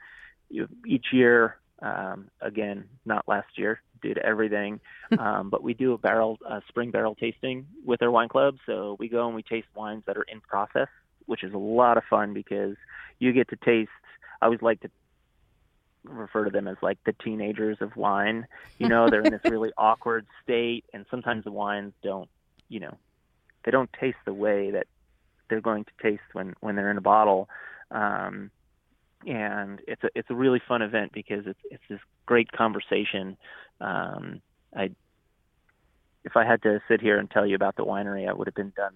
[0.50, 1.56] you, each year.
[1.82, 4.82] Um, again, not last year due to everything,
[5.18, 8.58] um, but we do a barrel, a spring barrel tasting with our wine club.
[8.66, 10.90] So we go and we taste wines that are in process
[11.30, 12.76] which is a lot of fun because
[13.20, 13.92] you get to taste.
[14.42, 14.90] I always like to
[16.04, 18.48] refer to them as like the teenagers of wine.
[18.80, 22.30] You know, they're in this really awkward state, and sometimes the wines don't,
[22.68, 22.98] you know,
[23.64, 24.88] they don't taste the way that
[25.50, 27.48] they're going to taste when when they're in a bottle.
[27.92, 28.50] Um,
[29.28, 33.38] and it's a it's a really fun event because it's it's this great conversation.
[33.80, 34.42] Um,
[34.76, 34.90] I
[36.24, 38.56] if I had to sit here and tell you about the winery, I would have
[38.56, 38.96] been done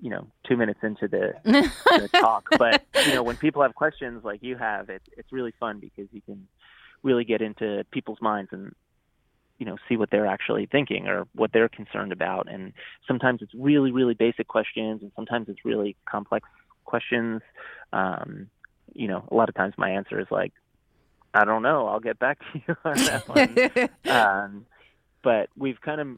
[0.00, 2.48] you know two minutes into the, the talk.
[2.58, 6.08] But you know when people have questions like you have it, it's really fun because
[6.12, 6.46] you can
[7.02, 8.74] really get into people's minds and
[9.58, 12.50] you know see what they're actually thinking or what they're concerned about.
[12.50, 12.72] And
[13.06, 16.48] sometimes it's really really basic questions and sometimes it's really complex
[16.84, 17.42] questions.
[17.92, 18.48] Um
[18.94, 20.52] you know a lot of times my answer is like
[21.32, 21.86] i don't know.
[21.86, 23.88] I'll get back to you on that one.
[24.12, 24.66] Um
[25.22, 26.08] but we've kind of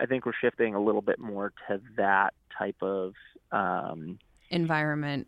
[0.00, 3.14] I think we're shifting a little bit more to that type of
[3.52, 4.18] um,
[4.50, 5.26] environment.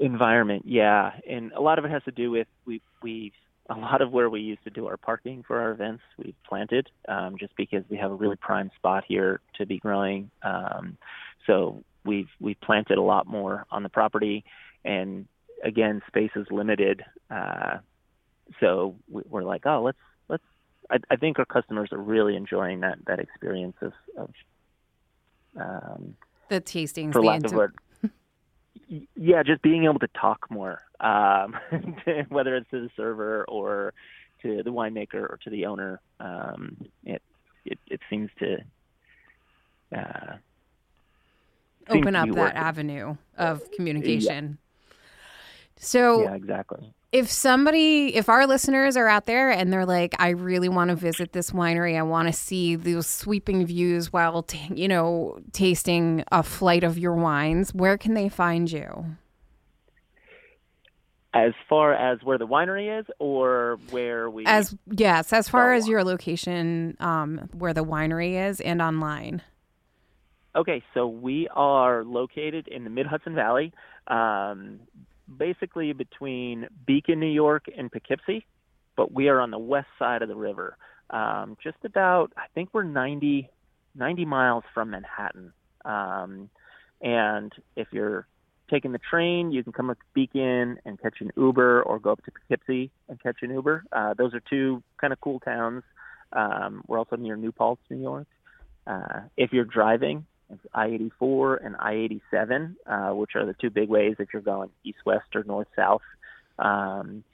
[0.00, 3.32] Environment, yeah, and a lot of it has to do with we we
[3.70, 6.88] a lot of where we used to do our parking for our events we've planted
[7.06, 10.30] um, just because we have a really prime spot here to be growing.
[10.42, 10.96] Um,
[11.46, 14.44] so we've we've planted a lot more on the property,
[14.84, 15.26] and
[15.62, 17.04] again, space is limited.
[17.30, 17.78] Uh,
[18.60, 19.98] so we're like, oh, let's let's.
[20.90, 24.30] I, I think our customers are really enjoying that that experience of, of
[25.56, 26.16] um,
[26.48, 27.74] the tastings, for the lack inter- of word.
[29.16, 31.56] yeah, just being able to talk more, um,
[32.28, 33.92] whether it's to the server or
[34.42, 36.00] to the winemaker or to the owner.
[36.20, 37.22] Um, it,
[37.64, 38.58] it it seems to
[39.94, 40.36] uh,
[41.90, 42.56] open up that working.
[42.56, 44.58] avenue of communication.
[44.60, 44.94] Yeah.
[45.80, 50.28] So yeah, exactly if somebody if our listeners are out there and they're like i
[50.28, 51.96] really want to visit this winery.
[51.96, 56.98] I want to see those sweeping views while t- you know tasting a flight of
[56.98, 59.16] your wines where can they find you?
[61.34, 65.88] As far as where the winery is or where we as yes as far as
[65.88, 69.42] your location um, where the winery is and online.
[70.54, 73.72] Okay so we are located in the mid hudson valley
[74.08, 74.80] um,
[75.36, 78.46] basically between Beacon, New York, and Poughkeepsie,
[78.96, 80.76] but we are on the west side of the river.
[81.10, 83.48] Um, just about, I think we're 90,
[83.94, 85.52] 90 miles from Manhattan.
[85.84, 86.50] Um,
[87.00, 88.26] and if you're
[88.70, 92.12] taking the train, you can come up to Beacon and catch an Uber, or go
[92.12, 93.84] up to Poughkeepsie and catch an Uber.
[93.92, 95.82] Uh, those are two kind of cool towns.
[96.32, 98.26] Um, we're also near New Paltz, New York.
[98.86, 104.16] Uh, if you're driving, it's I-84 and I-87, uh, which are the two big ways
[104.18, 106.02] if you're going east-west or north-south.
[106.58, 107.24] Um,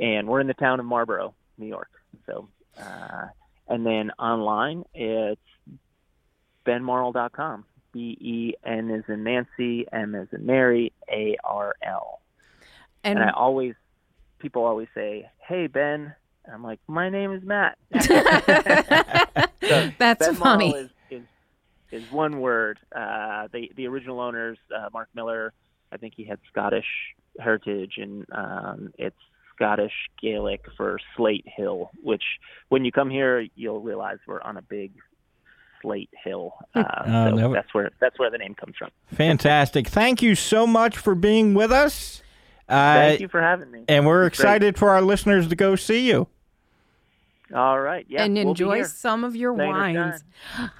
[0.00, 1.90] and we're in the town of Marlboro, New York.
[2.26, 2.48] So,
[2.78, 3.26] uh,
[3.68, 5.40] and then online, it's
[6.66, 7.64] benmarl.com.
[7.92, 12.20] B E N is in Nancy, M is in Mary, A R L.
[13.04, 13.74] And, and I always,
[14.40, 16.12] people always say, "Hey Ben,"
[16.44, 20.90] and I'm like, "My name is Matt." so That's ben funny.
[21.94, 22.78] Is, one word.
[22.94, 25.52] Uh, the the original owners, uh, Mark Miller,
[25.92, 26.86] I think he had Scottish
[27.38, 29.16] heritage, and um, it's
[29.54, 31.90] Scottish Gaelic for Slate Hill.
[32.02, 32.24] Which,
[32.68, 34.92] when you come here, you'll realize we're on a big
[35.82, 36.54] slate hill.
[36.74, 38.90] Uh, uh, so that's where that's where the name comes from.
[39.06, 39.88] Fantastic!
[39.88, 42.22] Thank you so much for being with us.
[42.68, 43.84] Uh, Thank you for having me.
[43.88, 44.78] And we're excited Great.
[44.78, 46.28] for our listeners to go see you.
[47.54, 48.04] All right.
[48.08, 48.24] Yeah.
[48.24, 50.24] And we'll enjoy some of your wines.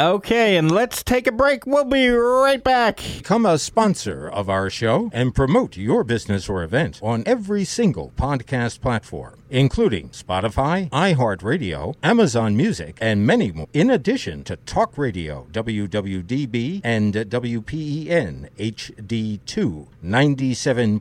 [0.01, 1.67] Okay, and let's take a break.
[1.67, 2.97] We'll be right back.
[2.97, 8.13] Become a sponsor of our show and promote your business or event on every single
[8.17, 15.47] podcast platform including Spotify, iHeartRadio, Amazon Music, and many more, in addition to Talk Radio,
[15.53, 21.01] WWDB, and WPEN HD2, 97.5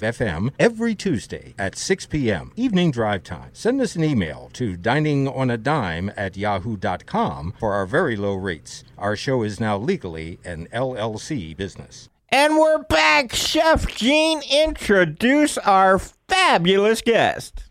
[0.00, 2.52] FM every Tuesday at 6 p.m.
[2.56, 3.50] Evening drive time.
[3.52, 8.82] Send us an email to diningonadime at yahoo.com for our very low rates.
[8.98, 12.08] Our show is now legally an LLC business.
[12.30, 13.32] And we're back.
[13.32, 17.65] Chef Gene, introduce our fabulous guest.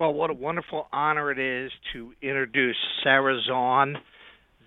[0.00, 3.96] Well, what a wonderful honor it is to introduce Sarah Zahn,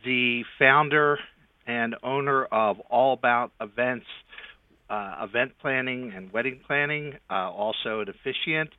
[0.03, 1.19] the founder
[1.65, 4.07] and owner of All About Events,
[4.89, 8.71] uh, event planning and wedding planning, uh, also an officiant.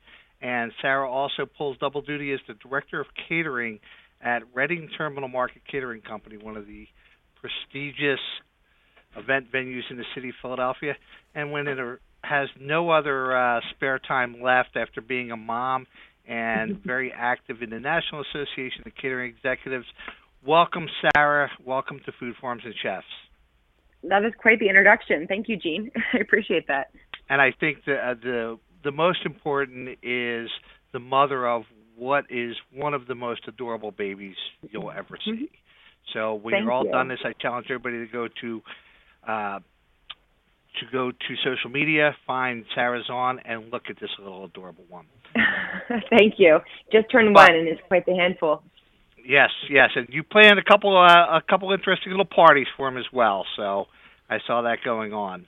[0.42, 3.80] And Sarah also pulls double duty as the director of catering
[4.20, 6.86] at Reading Terminal Market Catering Company, one of the
[7.40, 8.20] prestigious
[9.16, 10.96] event venues in the city of Philadelphia.
[11.34, 11.78] And when it
[12.24, 15.86] has no other uh, spare time left after being a mom
[16.26, 19.86] and very active in the National Association of Catering Executives.
[20.46, 21.50] Welcome, Sarah.
[21.64, 23.06] Welcome to Food Farms and Chefs.
[24.04, 25.26] That is quite the introduction.
[25.28, 25.90] Thank you, Gene.
[26.12, 26.90] I appreciate that.
[27.28, 30.48] And I think the uh, the the most important is
[30.92, 31.62] the mother of
[31.96, 34.34] what is one of the most adorable babies
[34.70, 35.30] you'll ever see.
[35.30, 35.44] Mm-hmm.
[36.12, 36.90] So when Thank you're all you.
[36.90, 38.62] done this, I challenge everybody to go to
[39.26, 39.58] uh,
[40.80, 45.06] to go to social media, find Sarah Zahn, and look at this little adorable one.
[46.10, 46.58] Thank you.
[46.92, 48.62] Just turned But- one, and it's quite the handful.
[49.24, 52.98] Yes, yes, and you planned a couple uh, a couple interesting little parties for him
[52.98, 53.46] as well.
[53.56, 53.86] So
[54.28, 55.46] I saw that going on.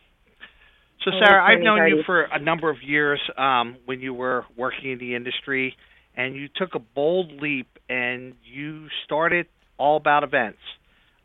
[1.05, 4.45] So Oh, Sarah, I've known you for a number of years um, when you were
[4.57, 5.77] working in the industry,
[6.17, 10.61] and you took a bold leap and you started all about events.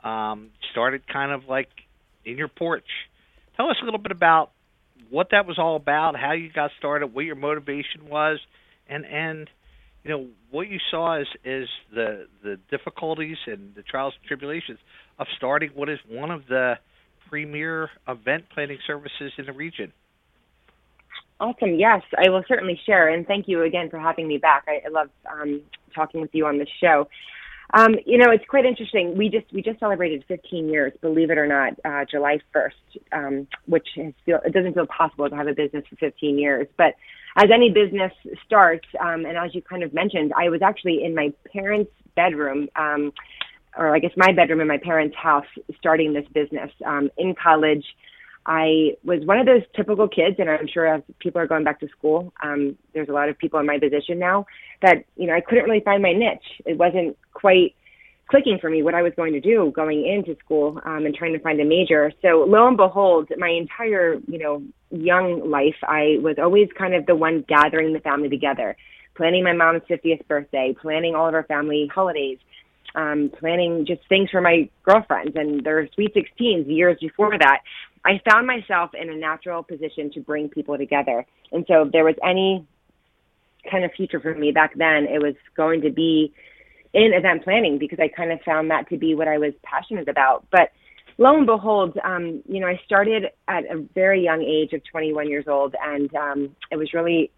[0.03, 1.69] Um, started kind of like
[2.25, 2.87] in your porch.
[3.59, 4.51] Tell us a little bit about
[5.09, 8.39] what that was all about, how you got started, what your motivation was,
[8.87, 9.49] and and
[10.05, 14.79] you know what you saw as is the the difficulties and the trials and tribulations
[15.19, 16.75] of starting what is one of the
[17.29, 19.91] premier event planning services in the region.
[21.41, 21.75] Awesome.
[21.75, 23.09] Yes, I will certainly share.
[23.09, 24.67] And thank you again for having me back.
[24.69, 25.61] I, I love um,
[25.93, 27.09] talking with you on this show.
[27.73, 29.15] Um, you know, it's quite interesting.
[29.15, 32.71] We just we just celebrated 15 years, believe it or not, uh, July 1st,
[33.11, 36.67] um, which has feel it doesn't feel possible to have a business for 15 years.
[36.77, 36.95] But
[37.35, 38.11] as any business
[38.45, 42.69] starts, um, and as you kind of mentioned, I was actually in my parents' bedroom,
[42.75, 43.13] um,
[43.77, 45.45] or I guess my bedroom in my parents' house,
[45.77, 47.85] starting this business um, in college.
[48.45, 51.79] I was one of those typical kids, and I'm sure as people are going back
[51.81, 54.47] to school, um, there's a lot of people in my position now
[54.81, 56.61] that you know I couldn't really find my niche.
[56.65, 57.75] It wasn't quite
[58.29, 61.33] clicking for me what I was going to do going into school um, and trying
[61.33, 62.11] to find a major.
[62.21, 67.05] So lo and behold, my entire you know young life, I was always kind of
[67.05, 68.75] the one gathering the family together,
[69.15, 72.37] planning my mom's 50th birthday, planning all of our family holidays,
[72.95, 77.61] um, planning just things for my girlfriends and their sweet 16s years before that.
[78.05, 81.25] I found myself in a natural position to bring people together.
[81.51, 82.65] And so if there was any
[83.69, 86.33] kind of future for me back then, it was going to be
[86.93, 90.07] in event planning because I kind of found that to be what I was passionate
[90.07, 90.45] about.
[90.51, 90.71] But
[91.17, 95.29] lo and behold, um, you know, I started at a very young age of 21
[95.29, 97.31] years old, and um, it was really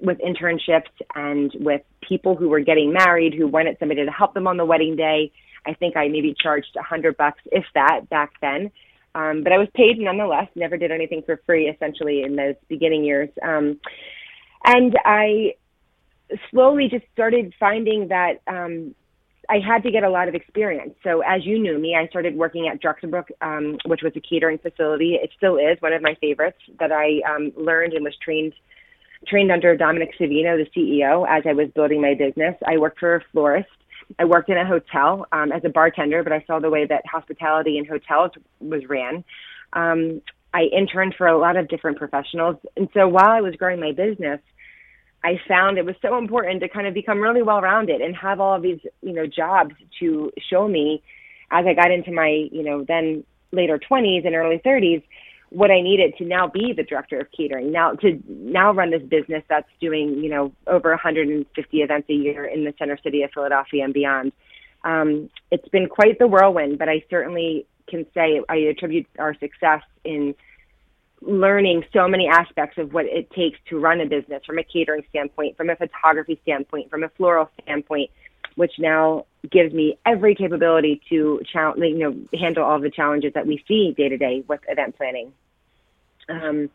[0.00, 4.46] with internships and with people who were getting married who wanted somebody to help them
[4.46, 5.32] on the wedding day.
[5.66, 8.70] I think I maybe charged a hundred bucks, if that, back then.
[9.14, 10.48] Um, but I was paid nonetheless.
[10.54, 13.30] Never did anything for free, essentially, in those beginning years.
[13.42, 13.80] Um,
[14.64, 15.54] and I
[16.50, 18.94] slowly just started finding that um,
[19.48, 20.94] I had to get a lot of experience.
[21.02, 24.58] So, as you knew me, I started working at Drexelbrook, um, which was a catering
[24.58, 25.14] facility.
[25.14, 28.54] It still is one of my favorites that I um, learned and was trained
[29.26, 32.54] trained under Dominic Savino, the CEO, as I was building my business.
[32.66, 33.68] I worked for a florist.
[34.18, 37.06] I worked in a hotel um, as a bartender, but I saw the way that
[37.06, 39.24] hospitality in hotels was ran.
[39.72, 40.20] Um,
[40.52, 42.56] I interned for a lot of different professionals.
[42.76, 44.40] And so while I was growing my business,
[45.24, 48.40] I found it was so important to kind of become really well rounded and have
[48.40, 51.02] all of these, you know, jobs to show me
[51.50, 55.02] as I got into my, you know, then later 20s and early 30s
[55.54, 59.02] what I needed to now be the director of catering, now to now run this
[59.02, 63.30] business that's doing, you know, over 150 events a year in the center city of
[63.32, 64.32] Philadelphia and beyond.
[64.82, 69.82] Um, it's been quite the whirlwind, but I certainly can say I attribute our success
[70.04, 70.34] in
[71.26, 75.02] learning so many aspects of what it takes to run a business from a catering
[75.10, 78.10] standpoint, from a photography standpoint, from a floral standpoint,
[78.56, 83.46] which now gives me every capability to challenge, you know, handle all the challenges that
[83.46, 85.32] we see day to day with event planning.
[86.28, 86.70] Um,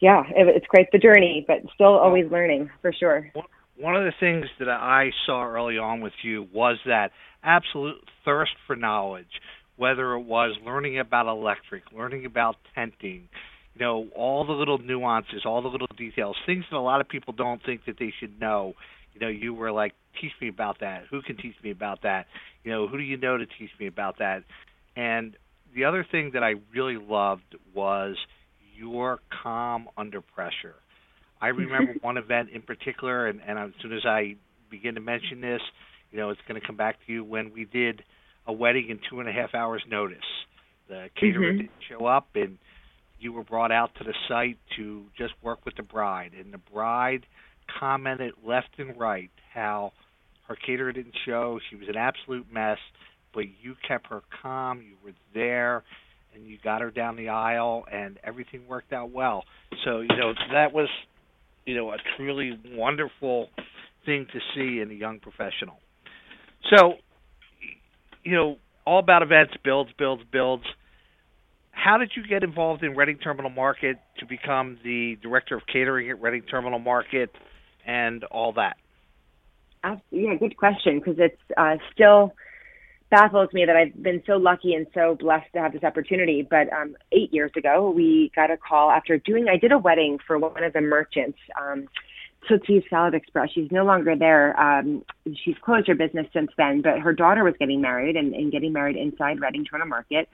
[0.00, 3.30] yeah, it, it's quite the journey, but still always learning for sure.
[3.76, 7.10] one of the things that I saw early on with you was that
[7.42, 9.40] absolute thirst for knowledge,
[9.76, 13.28] whether it was learning about electric, learning about tenting,
[13.74, 17.08] you know, all the little nuances, all the little details, things that a lot of
[17.08, 18.74] people don't think that they should know.
[19.14, 21.04] You know, you were like, teach me about that.
[21.10, 22.26] Who can teach me about that?
[22.62, 24.44] You know, who do you know to teach me about that?
[24.96, 25.36] And
[25.74, 28.16] the other thing that I really loved was
[28.76, 30.74] your calm under pressure.
[31.40, 34.36] I remember one event in particular, and, and as soon as I
[34.70, 35.60] begin to mention this,
[36.10, 38.02] you know, it's going to come back to you when we did
[38.46, 40.24] a wedding in two and a half hours notice.
[40.88, 41.56] The caterer Mhm.
[41.58, 42.58] didn't show up, and
[43.18, 46.32] you were brought out to the site to just work with the bride.
[46.34, 47.26] And the bride
[47.66, 49.92] commented left and right how
[50.48, 51.58] her caterer didn't show.
[51.70, 52.78] She was an absolute mess,
[53.32, 54.82] but you kept her calm.
[54.82, 55.82] You were there,
[56.34, 59.46] and you got her down the aisle, and everything worked out well.
[59.84, 60.90] So you know that was,
[61.64, 63.50] you know, a truly wonderful
[64.04, 65.80] thing to see in a young professional.
[66.68, 66.98] So,
[68.24, 70.64] you know, all about events, builds, builds, builds.
[71.70, 76.10] How did you get involved in Reading Terminal Market to become the director of catering
[76.10, 77.30] at Reading Terminal Market
[77.86, 78.76] and all that?
[80.10, 82.32] Yeah, good question because it's uh, still
[83.10, 86.46] baffles me that I've been so lucky and so blessed to have this opportunity.
[86.48, 89.46] But um, eight years ago, we got a call after doing.
[89.48, 91.88] I did a wedding for one of the merchants, um,
[92.48, 93.50] Tootsie's Salad Express.
[93.52, 94.58] She's no longer there.
[94.58, 95.04] Um,
[95.44, 96.82] she's closed her business since then.
[96.82, 100.28] But her daughter was getting married and, and getting married inside Reading Terminal Market,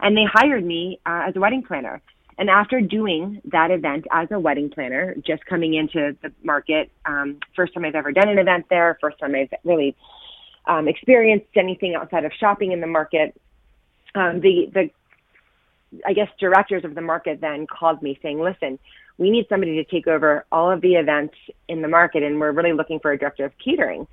[0.00, 2.00] and they hired me uh, as a wedding planner.
[2.38, 7.38] And after doing that event as a wedding planner, just coming into the market, um,
[7.54, 9.94] first time I've ever done an event there, first time I've really
[10.66, 13.38] um, experienced anything outside of shopping in the market.
[14.14, 14.90] Um, the the
[16.06, 18.78] I guess directors of the market then called me saying, "Listen,
[19.18, 21.34] we need somebody to take over all of the events
[21.68, 24.06] in the market, and we're really looking for a director of catering."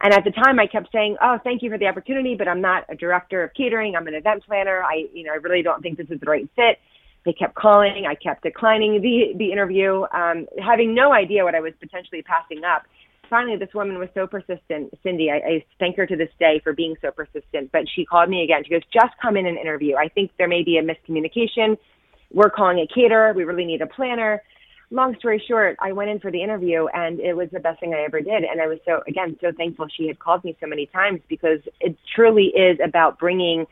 [0.00, 2.60] And at the time, I kept saying, "Oh, thank you for the opportunity, but I'm
[2.60, 3.96] not a director of catering.
[3.96, 4.82] I'm an event planner.
[4.82, 6.78] I, you know, I really don't think this is the right fit."
[7.24, 8.06] They kept calling.
[8.06, 12.64] I kept declining the the interview, um, having no idea what I was potentially passing
[12.64, 12.86] up
[13.28, 14.92] finally this woman was so persistent.
[15.02, 18.28] Cindy I, I thank her to this day for being so persistent but she called
[18.28, 18.62] me again.
[18.64, 19.96] She goes just come in and interview.
[19.96, 21.76] I think there may be a miscommunication.
[22.32, 23.32] We're calling a caterer.
[23.32, 24.42] We really need a planner.
[24.90, 27.94] Long story short i went in for the interview and it was the best thing
[27.94, 28.44] i ever did.
[28.44, 31.60] And i was so again so thankful she had called me so many times because
[31.80, 33.66] it truly is about bringing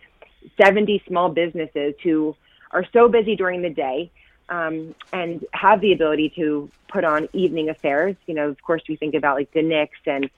[0.60, 2.34] 70 small businesses who
[2.72, 4.10] are so busy during the day
[4.52, 8.16] um, and have the ability to put on evening affairs.
[8.26, 10.30] You know, of course, we think about like DiNic's and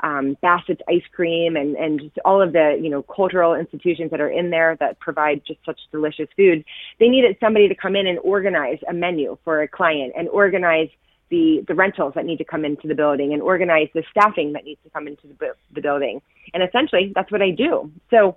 [0.00, 4.20] um, Bassett's ice cream and and just all of the you know cultural institutions that
[4.20, 6.64] are in there that provide just such delicious food.
[6.98, 10.90] They needed somebody to come in and organize a menu for a client and organize
[11.30, 14.64] the the rentals that need to come into the building and organize the staffing that
[14.64, 16.20] needs to come into the, the building.
[16.52, 17.90] And essentially, that's what I do.
[18.10, 18.36] So.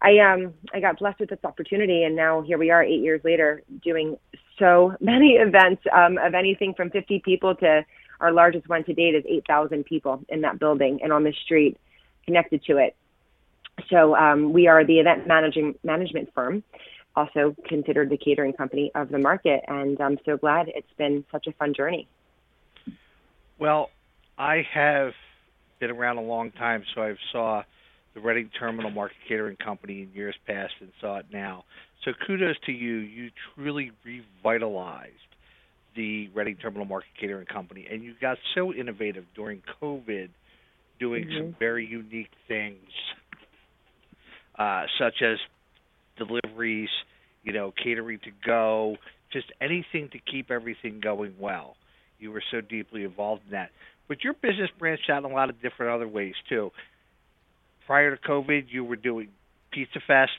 [0.00, 3.20] I um I got blessed with this opportunity, and now here we are, eight years
[3.24, 4.16] later, doing
[4.58, 7.84] so many events um, of anything from 50 people to
[8.20, 11.76] our largest one to date is 8,000 people in that building and on the street
[12.26, 12.96] connected to it.
[13.90, 16.64] So um, we are the event managing management firm,
[17.14, 21.46] also considered the catering company of the market, and I'm so glad it's been such
[21.46, 22.08] a fun journey.
[23.58, 23.90] Well,
[24.36, 25.12] I have
[25.78, 27.62] been around a long time, so I've saw
[28.18, 31.64] the Reading Terminal Market Catering Company in years past and saw it now.
[32.04, 32.96] So kudos to you.
[32.96, 35.12] You truly revitalized
[35.94, 40.28] the Reading Terminal Market Catering Company, and you got so innovative during COVID,
[40.98, 42.76] doing some very unique things,
[44.58, 45.38] uh, such as
[46.16, 46.90] deliveries,
[47.44, 48.96] you know, catering to go,
[49.32, 51.76] just anything to keep everything going well.
[52.18, 53.70] You were so deeply involved in that.
[54.08, 56.72] But your business branched out in a lot of different other ways too.
[57.88, 59.28] Prior to COVID, you were doing
[59.70, 60.38] Pizza Fest,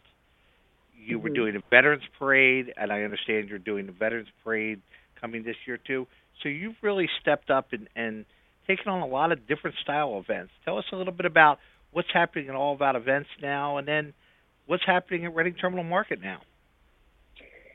[0.96, 1.36] you were Mhm.
[1.36, 4.80] doing a Veterans Parade, and I understand you're doing the Veterans Parade
[5.16, 6.06] coming this year too.
[6.44, 8.26] So you've really stepped up and, and
[8.68, 10.54] taken on a lot of different style events.
[10.64, 14.14] Tell us a little bit about what's happening in all about events now, and then
[14.68, 16.42] what's happening at Reading Terminal Market now.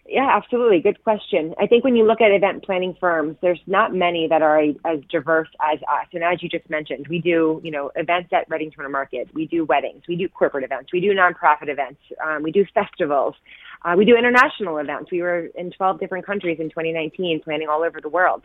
[0.06, 0.80] Yeah, absolutely.
[0.80, 1.54] Good question.
[1.58, 5.00] I think when you look at event planning firms, there's not many that are as
[5.10, 6.06] diverse as us.
[6.12, 9.28] And as you just mentioned, we do, you know, events at Reading Terminal Market.
[9.32, 10.02] We do weddings.
[10.06, 10.92] We do corporate events.
[10.92, 12.00] We do nonprofit events.
[12.22, 13.34] Um, we do festivals.
[13.82, 15.10] Uh, we do international events.
[15.10, 18.42] We were in 12 different countries in 2019, planning all over the world.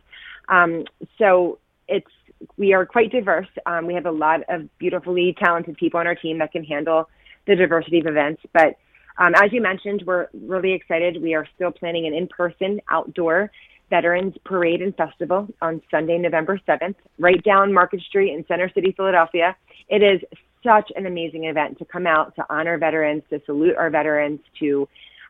[0.48, 0.86] Um,
[1.18, 2.08] so it's
[2.56, 3.48] we are quite diverse.
[3.66, 7.10] Um, we have a lot of beautifully talented people on our team that can handle
[7.48, 8.78] the diversity of events, but
[9.20, 11.22] um, as you mentioned, we're really excited.
[11.22, 13.52] We are still planning an in-person outdoor
[13.90, 18.94] Veterans Parade and Festival on Sunday, November 7th, right down Market Street in Center City,
[18.96, 19.56] Philadelphia.
[19.90, 20.22] It is
[20.64, 24.88] such an amazing event to come out to honor veterans, to salute our veterans, to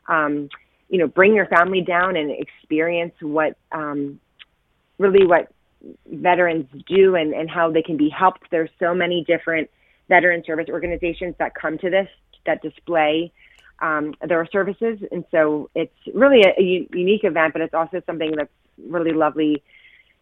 [0.08, 0.48] um,
[0.88, 4.20] you know bring your family down and experience what um,
[4.98, 5.52] really what
[6.06, 8.42] veterans do and, and how they can be helped.
[8.50, 9.70] There's so many different
[10.08, 12.08] veteran service organizations that come to this
[12.46, 13.32] that display
[13.80, 18.02] um, there are services, and so it's really a, a unique event, but it's also
[18.06, 18.50] something that's
[18.88, 19.62] really lovely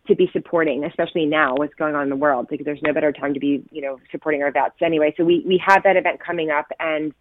[0.09, 3.13] to be supporting, especially now what's going on in the world, because there's no better
[3.13, 5.15] time to be, you know, supporting our vets anyway.
[5.17, 7.13] So we, we have that event coming up and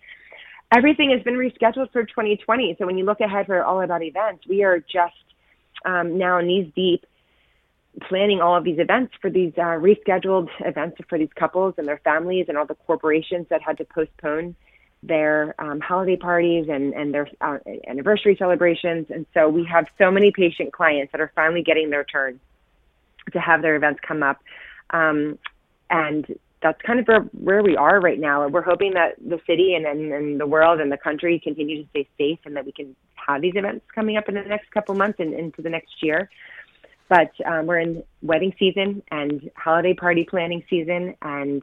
[0.76, 2.78] everything has been rescheduled for 2020.
[2.80, 5.16] So when you look ahead for all about events, we are just
[5.86, 7.06] um, now knees deep
[8.08, 12.00] planning all of these events for these uh, rescheduled events for these couples and their
[12.04, 14.56] families and all the corporations that had to postpone
[15.04, 19.08] their um, holiday parties and, and their uh, anniversary celebrations.
[19.10, 22.40] And so we have so many patient clients that are finally getting their turn
[23.32, 24.42] to have their events come up.
[24.90, 25.38] Um,
[25.90, 26.26] and
[26.62, 28.44] that's kind of where, where we are right now.
[28.44, 31.84] And we're hoping that the city and, and, and the world and the country continue
[31.84, 34.72] to stay safe and that we can have these events coming up in the next
[34.72, 36.30] couple months and into the next year.
[37.10, 41.62] But um, we're in wedding season and holiday party planning season and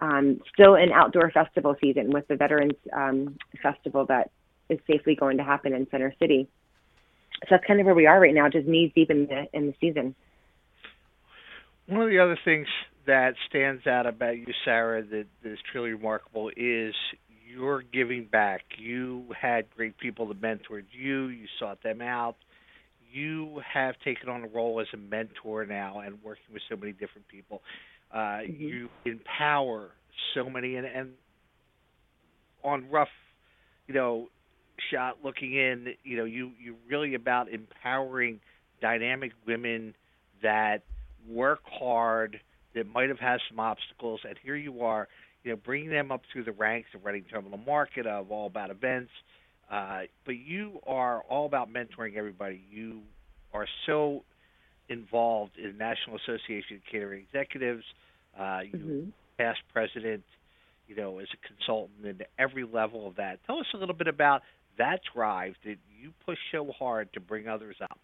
[0.00, 4.30] um, still in outdoor festival season with the Veterans um, Festival that
[4.68, 6.48] is safely going to happen in Center City.
[7.42, 9.66] So that's kind of where we are right now, just knees deep in the in
[9.66, 10.14] the season.
[11.86, 12.68] One of the other things
[13.06, 16.94] that stands out about you, Sarah, that, that is truly remarkable is
[17.48, 18.62] you're giving back.
[18.78, 21.28] You had great people that mentored you.
[21.28, 22.36] You sought them out.
[23.12, 26.92] You have taken on a role as a mentor now and working with so many
[26.92, 27.62] different people.
[28.12, 28.62] Uh, mm-hmm.
[28.62, 29.90] You empower
[30.34, 31.10] so many, and, and
[32.62, 33.08] on rough,
[33.86, 34.28] you know,
[34.92, 38.40] shot looking in, you know, you you really about empowering
[38.80, 39.94] dynamic women
[40.42, 40.82] that
[41.28, 42.40] work hard,
[42.74, 45.08] that might have had some obstacles, and here you are,
[45.42, 48.70] you know, bringing them up through the ranks of Reading Terminal Market, of All About
[48.70, 49.10] Events.
[49.70, 52.60] Uh, but you are all about mentoring everybody.
[52.70, 53.02] You
[53.52, 54.24] are so
[54.88, 57.84] involved in National Association of Catering Executives.
[58.38, 59.10] Uh, you mm-hmm.
[59.38, 60.24] past president,
[60.88, 63.38] you know, as a consultant in every level of that.
[63.46, 64.42] Tell us a little bit about
[64.78, 67.98] that drive that you push so hard to bring others up.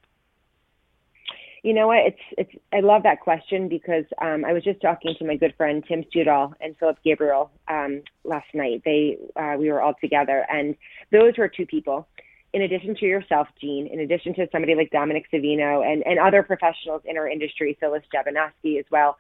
[1.67, 1.99] You know what?
[2.07, 2.51] It's it's.
[2.73, 6.05] I love that question because um, I was just talking to my good friend Tim
[6.05, 8.83] Studall and Philip Gabriel um, last night.
[8.85, 10.77] They uh, we were all together, and
[11.11, 12.07] those were two people.
[12.53, 16.45] In addition to yourself, Gene, in addition to somebody like Dominic Savino and, and other
[16.45, 19.17] professionals in our industry, Phyllis Jabanoski as well,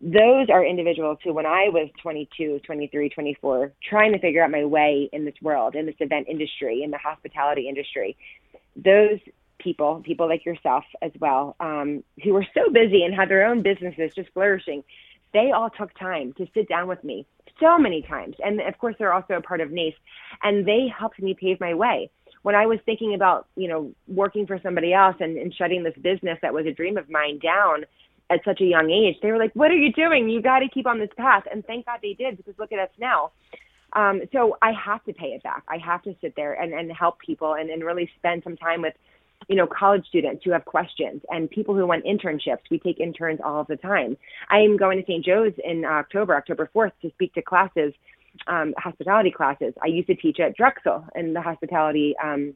[0.00, 4.64] those are individuals who, when I was 22, 23, 24, trying to figure out my
[4.64, 8.16] way in this world, in this event industry, in the hospitality industry,
[8.76, 9.18] those
[9.58, 13.62] people, people like yourself as well, um, who were so busy and had their own
[13.62, 14.82] businesses just flourishing,
[15.32, 17.26] they all took time to sit down with me
[17.60, 18.36] so many times.
[18.44, 19.94] And of course, they're also a part of NACE,
[20.42, 22.10] and they helped me pave my way.
[22.42, 25.96] When I was thinking about, you know, working for somebody else and, and shutting this
[26.00, 27.84] business that was a dream of mine down
[28.30, 30.28] at such a young age, they were like, "What are you doing?
[30.28, 32.78] You got to keep on this path." And thank God they did, because look at
[32.78, 33.32] us now.
[33.94, 35.64] Um, so I have to pay it back.
[35.68, 38.82] I have to sit there and, and help people and, and really spend some time
[38.82, 38.94] with
[39.48, 42.58] you know, college students who have questions and people who want internships.
[42.70, 44.16] We take interns all the time.
[44.50, 45.24] I am going to St.
[45.24, 47.92] Joe's in October, October 4th, to speak to classes,
[48.46, 49.72] um, hospitality classes.
[49.82, 52.54] I used to teach at Drexel in the hospitality um,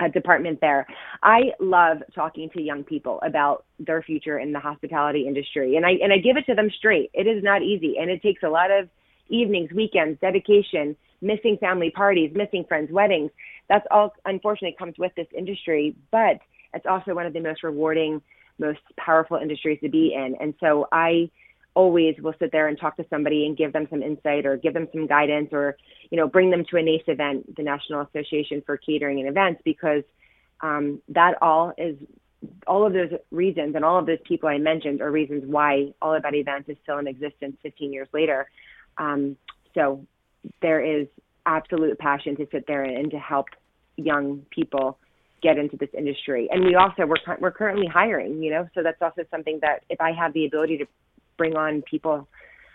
[0.00, 0.86] uh, department there.
[1.22, 5.92] I love talking to young people about their future in the hospitality industry, and I
[6.02, 7.10] and I give it to them straight.
[7.14, 8.88] It is not easy, and it takes a lot of
[9.28, 13.30] evenings, weekends, dedication, missing family parties, missing friends' weddings.
[13.68, 16.40] That's all unfortunately comes with this industry, but
[16.74, 18.20] it's also one of the most rewarding,
[18.58, 20.36] most powerful industries to be in.
[20.40, 21.30] And so I
[21.74, 24.74] always will sit there and talk to somebody and give them some insight or give
[24.74, 25.76] them some guidance or,
[26.10, 29.60] you know, bring them to a NACE event, the National Association for Catering and Events,
[29.64, 30.04] because
[30.60, 31.96] um, that all is
[32.66, 36.14] all of those reasons and all of those people I mentioned are reasons why All
[36.14, 38.48] About Events is still in existence 15 years later.
[38.98, 39.36] Um,
[39.74, 40.06] so
[40.62, 41.06] there is
[41.46, 43.46] absolute passion to sit there and, to help
[43.96, 44.98] young people
[45.42, 46.48] get into this industry.
[46.50, 50.00] And we also we're we're currently hiring, you know, so that's also something that if
[50.00, 50.86] I have the ability to
[51.36, 52.26] bring on people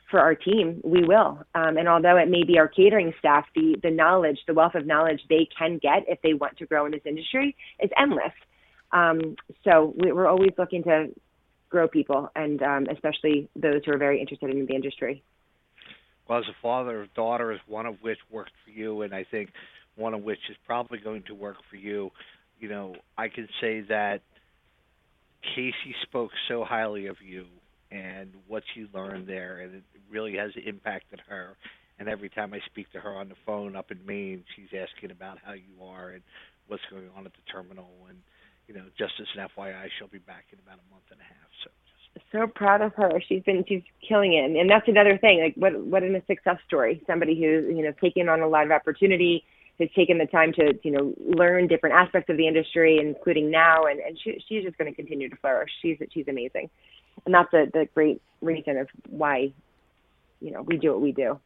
[0.10, 1.40] for our team, we will.
[1.56, 4.86] Um, and although it may be our catering staff, the the knowledge, the wealth of
[4.86, 8.34] knowledge they can get if they want to grow in this industry is endless.
[8.92, 11.10] Um, so we, are always looking to
[11.70, 15.24] grow people, and um, especially those who are very interested in the industry
[16.30, 19.50] well, as a father of daughters, one of which worked for you, and I think
[19.96, 22.12] one of which is probably going to work for you,
[22.60, 24.22] you know, I can say that
[25.56, 27.46] Casey spoke so highly of you
[27.92, 31.58] and what you learned there, and it really has impacted her.
[31.98, 35.12] And every time I speak to her on the phone up in Maine, she's asking
[35.12, 36.22] about how you are and
[36.68, 37.90] what's going on at the terminal.
[38.08, 38.20] And
[38.68, 41.24] you know, just as an FYI, she'll be back in about a month and a
[41.24, 41.50] half.
[41.64, 41.72] So
[42.32, 43.22] so proud of her.
[43.28, 45.42] She's been she's killing it, and that's another thing.
[45.42, 47.02] Like what what in a success story?
[47.08, 49.44] Somebody who's you know taken on a lot of opportunity,
[49.80, 53.86] has taken the time to you know learn different aspects of the industry, including now,
[53.86, 55.70] and and she, she's just going to continue to flourish.
[55.82, 56.70] She's she's amazing,
[57.26, 59.54] and that's the the great reason of why
[60.40, 61.40] you know we do what we do.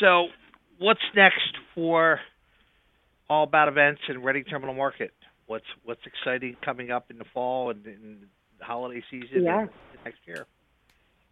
[0.00, 0.26] So,
[0.78, 2.18] what's next for
[3.30, 5.12] All About Events and Reading Terminal Market?
[5.46, 8.26] What's what's exciting coming up in the fall and,
[8.60, 9.68] holiday season yes.
[10.04, 10.46] next year?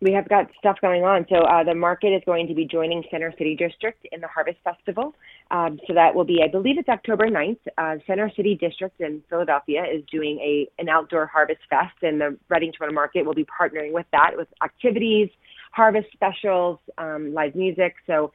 [0.01, 1.27] We have got stuff going on.
[1.29, 4.59] So uh, the market is going to be joining Center City District in the Harvest
[4.65, 5.15] Festival.
[5.53, 7.59] Um, so that will be, I believe it's October 9th.
[7.79, 12.37] Uh, Center City District in Philadelphia is doing a an outdoor harvest fest, and the
[12.49, 15.29] Reading Terminal Market will be partnering with that with activities,
[15.71, 17.95] harvest specials, um, live music.
[18.05, 18.33] So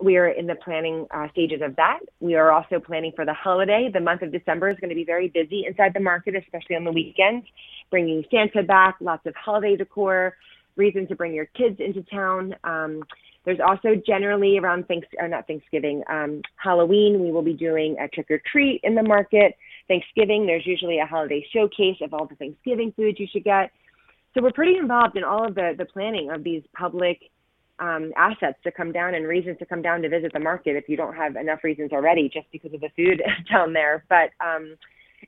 [0.00, 2.00] we are in the planning uh, stages of that.
[2.20, 3.90] We are also planning for the holiday.
[3.92, 6.84] The month of December is going to be very busy inside the market, especially on
[6.84, 7.46] the weekends,
[7.90, 10.36] bringing Santa back, lots of holiday decor,
[10.76, 12.54] reason to bring your kids into town.
[12.64, 13.02] Um,
[13.44, 17.22] there's also generally around thanks or not Thanksgiving, um, Halloween.
[17.22, 19.56] We will be doing a trick or treat in the market.
[19.88, 23.70] Thanksgiving, there's usually a holiday showcase of all the Thanksgiving foods you should get.
[24.34, 27.30] So we're pretty involved in all of the the planning of these public
[27.78, 30.88] um, assets to come down and reasons to come down to visit the market if
[30.88, 34.04] you don't have enough reasons already just because of the food down there.
[34.08, 34.76] But um,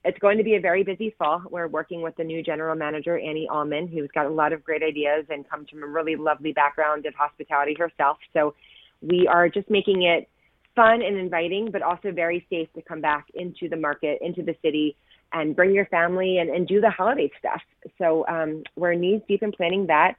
[0.05, 1.43] it's going to be a very busy fall.
[1.51, 4.83] We're working with the new general manager, Annie Allman, who's got a lot of great
[4.83, 8.19] ideas and comes from a really lovely background in hospitality herself.
[8.33, 8.55] So
[9.03, 10.29] we are just making it
[10.75, 14.55] fun and inviting, but also very safe to come back into the market, into the
[14.63, 14.97] city,
[15.33, 17.61] and bring your family and, and do the holiday stuff.
[17.99, 20.15] So um, we're knees deep in planning that.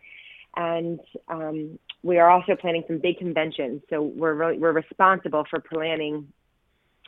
[0.56, 1.00] And
[1.30, 3.82] um, we are also planning some big conventions.
[3.90, 6.28] So we're really, we're responsible for planning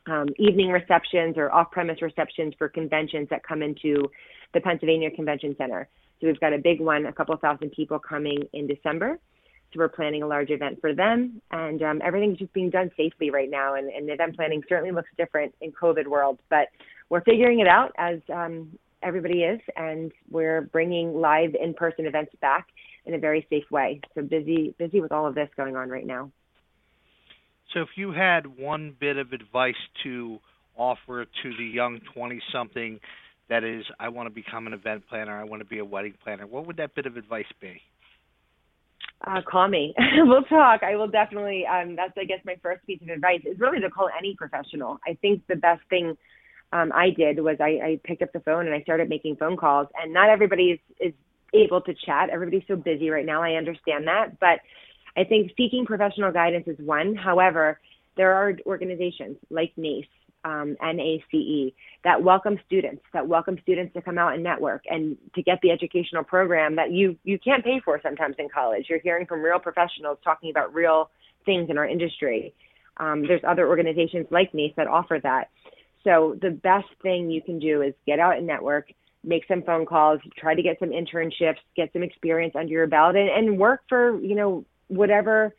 [0.08, 4.10] um, evening receptions or off-premise receptions for conventions that come into
[4.54, 5.88] the Pennsylvania Convention Center.
[6.20, 9.20] So we've got a big one, a couple thousand people coming in December.
[9.72, 13.30] So we're planning a large event for them, and um, everything's just being done safely
[13.30, 13.76] right now.
[13.76, 16.68] And, and event planning certainly looks different in COVID world, but
[17.10, 22.68] we're figuring it out as um, everybody is, and we're bringing live in-person events back
[23.06, 24.02] in a very safe way.
[24.16, 26.32] So busy, busy with all of this going on right now.
[27.74, 30.40] So if you had one bit of advice to
[30.76, 33.00] offer to the young 20-something
[33.50, 36.14] that is, I want to become an event planner, I want to be a wedding
[36.24, 37.82] planner, what would that bit of advice be?
[39.26, 39.94] Uh, call me.
[40.18, 40.82] we'll talk.
[40.84, 41.66] I will definitely.
[41.66, 45.00] Um, that's, I guess, my first piece of advice is really to call any professional.
[45.08, 46.18] I think the best thing
[46.74, 49.58] um, I did was I, I picked up the phone and I started making phone
[49.58, 49.88] calls.
[50.02, 51.14] And not everybody is, is
[51.54, 52.30] able to chat.
[52.30, 53.42] Everybody's so busy right now.
[53.42, 54.40] I understand that.
[54.40, 54.60] But
[55.18, 57.16] I think seeking professional guidance is one.
[57.16, 57.80] However,
[58.18, 60.06] there are organizations like NACE,
[60.44, 61.74] um, NACE,
[62.04, 65.72] that welcome students, that welcome students to come out and network and to get the
[65.72, 68.86] educational program that you, you can't pay for sometimes in college.
[68.90, 71.10] You're hearing from real professionals talking about real
[71.46, 72.54] things in our industry.
[72.98, 75.50] Um, there's other organizations like NACE that offer that.
[76.04, 78.92] So the best thing you can do is get out and network,
[79.24, 83.16] make some phone calls, try to get some internships, get some experience under your belt,
[83.16, 85.54] and, and work for you know whatever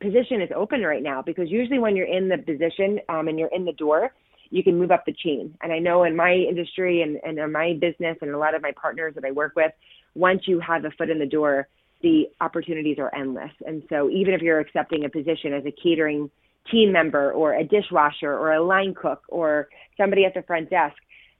[0.00, 1.22] position is open right now.
[1.22, 4.12] Because usually when you're in the position um, and you're in the door,
[4.50, 5.56] you can move up the chain.
[5.62, 8.62] And I know in my industry and, and in my business and a lot of
[8.62, 9.72] my partners that I work with,
[10.14, 11.68] once you have a foot in the door,
[12.02, 13.50] the opportunities are endless.
[13.66, 16.30] And so even if you're accepting a position as a catering
[16.70, 20.96] team member or a dishwasher or a line cook or somebody at the front desk,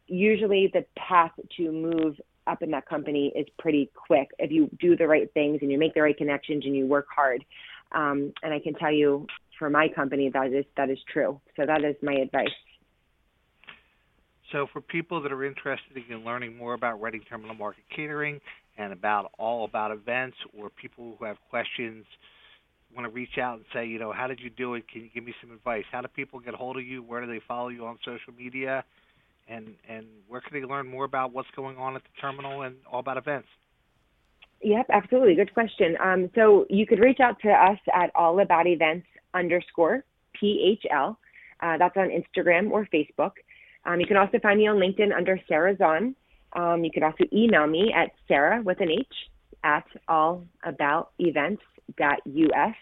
[0.07, 4.97] usually the path to move up in that company is pretty quick if you do
[4.97, 7.45] the right things and you make the right connections and you work hard.
[7.93, 9.27] Um, and I can tell you
[9.59, 11.41] for my company that is that is true.
[11.57, 12.49] So that is my advice.
[14.53, 18.41] So for people that are interested in learning more about Reading Terminal Market Catering
[18.77, 22.05] and about all about events or people who have questions
[22.95, 24.89] want to reach out and say, you know, how did you do it?
[24.89, 25.85] Can you give me some advice?
[25.91, 27.03] How do people get hold of you?
[27.03, 28.85] Where do they follow you on social media?
[29.47, 32.77] And and where can they learn more about what's going on at the terminal and
[32.91, 33.49] all about events?
[34.63, 35.35] Yep, absolutely.
[35.35, 35.97] Good question.
[36.03, 40.05] Um, so you could reach out to us at all about events underscore
[40.43, 41.17] PHL.
[41.61, 43.33] Uh, that's on Instagram or Facebook.
[43.85, 46.17] Um, you can also find me on LinkedIn under Sarah Zahn.
[46.55, 49.07] Um, you could also email me at Sarah with an H
[49.65, 52.77] at allaboutevents.us.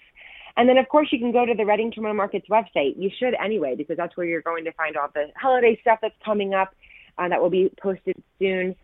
[0.56, 2.94] And then, of course, you can go to the Reading Terminal Markets website.
[2.96, 6.14] You should anyway, because that's where you're going to find all the holiday stuff that's
[6.24, 6.74] coming up.
[7.18, 8.74] uh, that will be posted soon.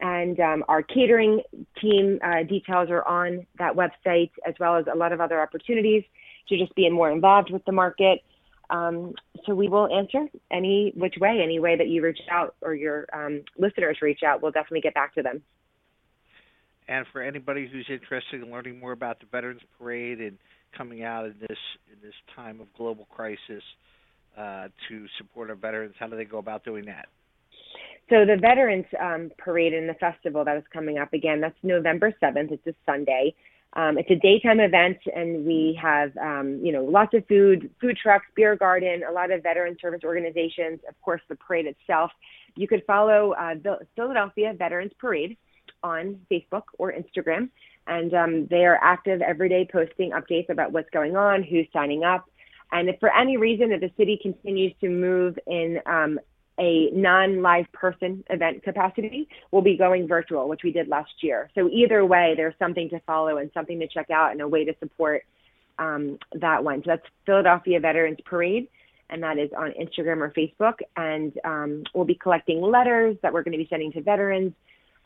[0.00, 1.42] And um, our catering
[1.80, 6.04] team uh, details are on that website, as well as a lot of other opportunities
[6.48, 8.22] to just be more involved with the market.
[8.70, 9.14] Um,
[9.44, 13.06] so we will answer any which way, any way that you reach out or your
[13.12, 14.42] um, listeners reach out.
[14.42, 15.42] We'll definitely get back to them.
[16.88, 20.38] And for anybody who's interested in learning more about the Veterans Parade and
[20.76, 21.58] coming out in this
[21.92, 23.62] in this time of global crisis
[24.36, 27.08] uh, to support our veterans, how do they go about doing that?
[28.08, 32.12] So the Veterans um, Parade and the festival that is coming up again, that's November
[32.20, 32.50] 7th.
[32.50, 33.34] It's a Sunday.
[33.74, 37.96] Um, it's a daytime event, and we have, um, you know, lots of food, food
[38.02, 40.80] trucks, beer garden, a lot of veteran service organizations.
[40.88, 42.10] Of course, the parade itself.
[42.56, 45.36] You could follow uh, the Philadelphia Veterans Parade
[45.84, 47.48] on Facebook or Instagram,
[47.86, 52.04] and um, they are active every day, posting updates about what's going on, who's signing
[52.04, 52.26] up,
[52.72, 56.20] and if for any reason that the city continues to move in um,
[56.58, 61.50] a non-live person event capacity, we'll be going virtual, which we did last year.
[61.54, 64.64] So either way, there's something to follow and something to check out and a way
[64.64, 65.24] to support
[65.78, 66.82] um, that one.
[66.84, 68.68] So that's Philadelphia Veterans Parade,
[69.08, 70.74] and that is on Instagram or Facebook.
[70.96, 74.52] And um, we'll be collecting letters that we're going to be sending to veterans.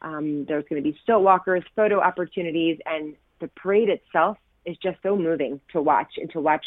[0.05, 4.37] Um, there's going to be stilt walkers, photo opportunities, and the parade itself
[4.67, 6.65] is just so moving to watch and to watch.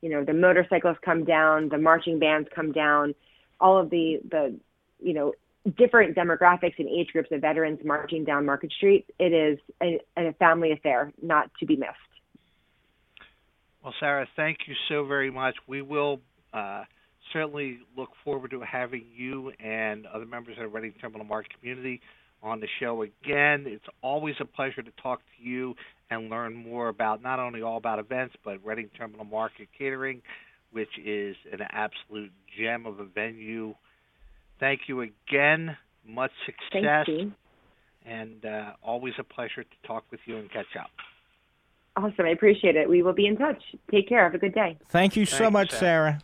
[0.00, 3.14] You know, the motorcycles come down, the marching bands come down
[3.60, 4.58] all of the the
[4.98, 5.34] you know
[5.76, 9.06] different demographics and age groups of veterans marching down Market Street.
[9.18, 11.90] It is a, a family affair, not to be missed.
[13.84, 15.54] Well, Sarah, thank you so very much.
[15.66, 16.20] We will
[16.54, 16.84] uh,
[17.32, 22.00] certainly look forward to having you and other members of the Reading Terminal Market community
[22.42, 23.64] on the show again.
[23.66, 25.74] It's always a pleasure to talk to you
[26.10, 30.22] and learn more about not only all about events, but Reading Terminal Market catering
[30.72, 33.74] which is an absolute gem of a venue.
[34.58, 35.76] Thank you again.
[36.06, 37.06] Much success.
[37.06, 37.32] Thank you.
[38.06, 40.90] And uh, always a pleasure to talk with you and catch up.
[41.96, 42.24] Awesome.
[42.24, 42.88] I appreciate it.
[42.88, 43.62] We will be in touch.
[43.90, 44.24] Take care.
[44.24, 44.78] Have a good day.
[44.88, 45.80] Thank you so Thanks, much, Sarah.
[45.80, 46.20] Sarah.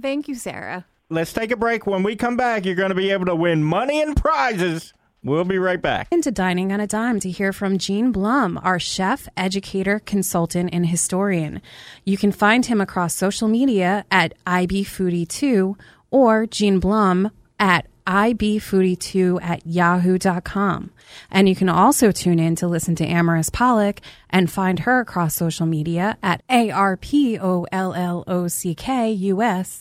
[0.00, 0.86] Thank you, Sarah.
[1.10, 1.86] Let's take a break.
[1.86, 4.94] When we come back, you're going to be able to win money and prizes.
[5.24, 6.08] We'll be right back.
[6.10, 10.86] Into Dining on a Dime to hear from Gene Blum, our chef, educator, consultant, and
[10.86, 11.62] historian.
[12.04, 15.76] You can find him across social media at IBFoodie2
[16.10, 20.90] or Gene Blum at ibfoodie2 at yahoo.com.
[21.30, 24.00] And you can also tune in to listen to Amaris Pollock
[24.30, 26.96] and find her across social media at A-R-P-O-L-L-O-C-K-U-S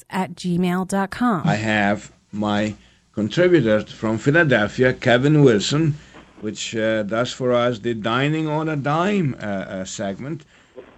[0.10, 1.48] at gmail.com.
[1.48, 2.76] I have my
[3.14, 5.96] contributor from Philadelphia, Kevin Wilson,
[6.40, 10.46] which uh, does for us the Dining on a Dime uh, uh, segment.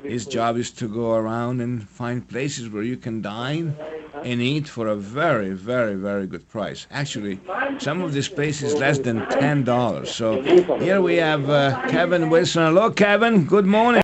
[0.04, 3.76] His job is to go around and find places where you can dine
[4.24, 6.88] and eat for a very, very, very good price.
[6.92, 7.40] Actually,
[7.80, 10.08] some of these places less than $10.
[10.08, 10.42] So
[10.80, 12.64] here we have uh, Kevin Wilson.
[12.64, 13.46] Hello, Kevin.
[13.46, 14.02] Good morning.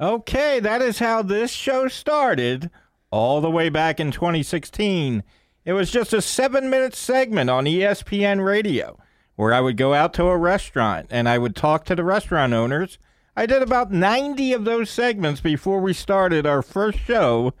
[0.00, 2.70] Okay, that is how this show started
[3.10, 5.22] all the way back in 2016.
[5.64, 8.98] It was just a seven minute segment on ESPN radio
[9.36, 12.52] where I would go out to a restaurant and I would talk to the restaurant
[12.52, 12.98] owners.
[13.36, 17.54] I did about 90 of those segments before we started our first show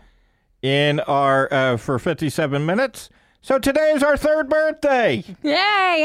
[0.62, 3.10] in our uh, for 57 minutes.
[3.40, 5.22] So today is our third birthday.
[5.42, 5.52] Yay!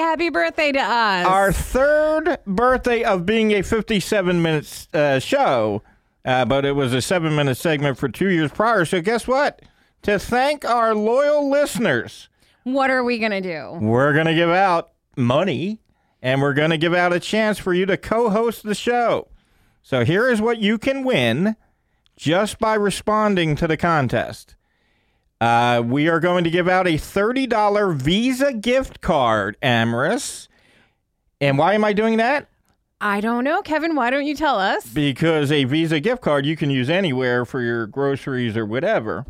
[0.02, 1.26] Happy birthday to us.
[1.26, 5.82] Our third birthday of being a 57 minutes uh, show,
[6.26, 8.84] uh, but it was a seven minute segment for two years prior.
[8.86, 9.62] So guess what?
[10.04, 12.30] To thank our loyal listeners,
[12.64, 13.78] what are we going to do?
[13.82, 15.80] we're going to give out money
[16.22, 19.28] and we're going to give out a chance for you to co host the show.
[19.82, 21.56] So here is what you can win
[22.16, 24.56] just by responding to the contest.
[25.42, 30.48] Uh, we are going to give out a $30 Visa gift card, Amaris.
[31.40, 32.50] And why am I doing that?
[33.00, 33.62] I don't know.
[33.62, 34.86] Kevin, why don't you tell us?
[34.86, 39.26] Because a Visa gift card you can use anywhere for your groceries or whatever.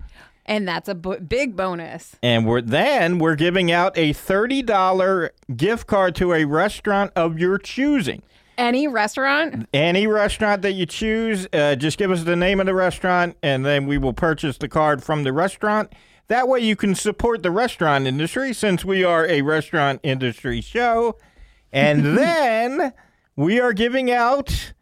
[0.49, 2.15] And that's a big bonus.
[2.23, 7.59] And we're then we're giving out a $30 gift card to a restaurant of your
[7.59, 8.23] choosing.
[8.57, 9.69] Any restaurant?
[9.75, 13.63] Any restaurant that you choose, uh, just give us the name of the restaurant, and
[13.63, 15.93] then we will purchase the card from the restaurant.
[16.29, 21.15] That way, you can support the restaurant industry since we are a restaurant industry show.
[21.71, 22.91] And then
[23.35, 24.73] we are giving out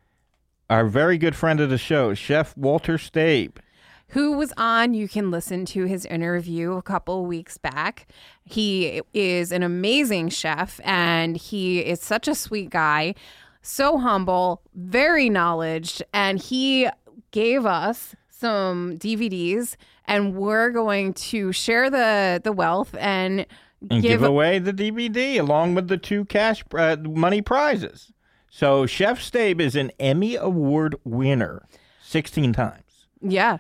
[0.70, 3.58] our very good friend of the show, Chef Walter Staib.
[4.10, 4.94] Who was on.
[4.94, 8.08] You can listen to his interview a couple weeks back.
[8.46, 13.16] He is an amazing chef and he is such a sweet guy,
[13.62, 16.88] so humble, very knowledgeable, and he
[17.32, 23.46] gave us some DVDs and we're going to share the the wealth and
[23.90, 28.12] and give, away the DVD along with the two cash uh, money prizes.
[28.50, 31.68] So Chef Staib is an Emmy Award winner
[32.02, 33.58] 16 times Yeah.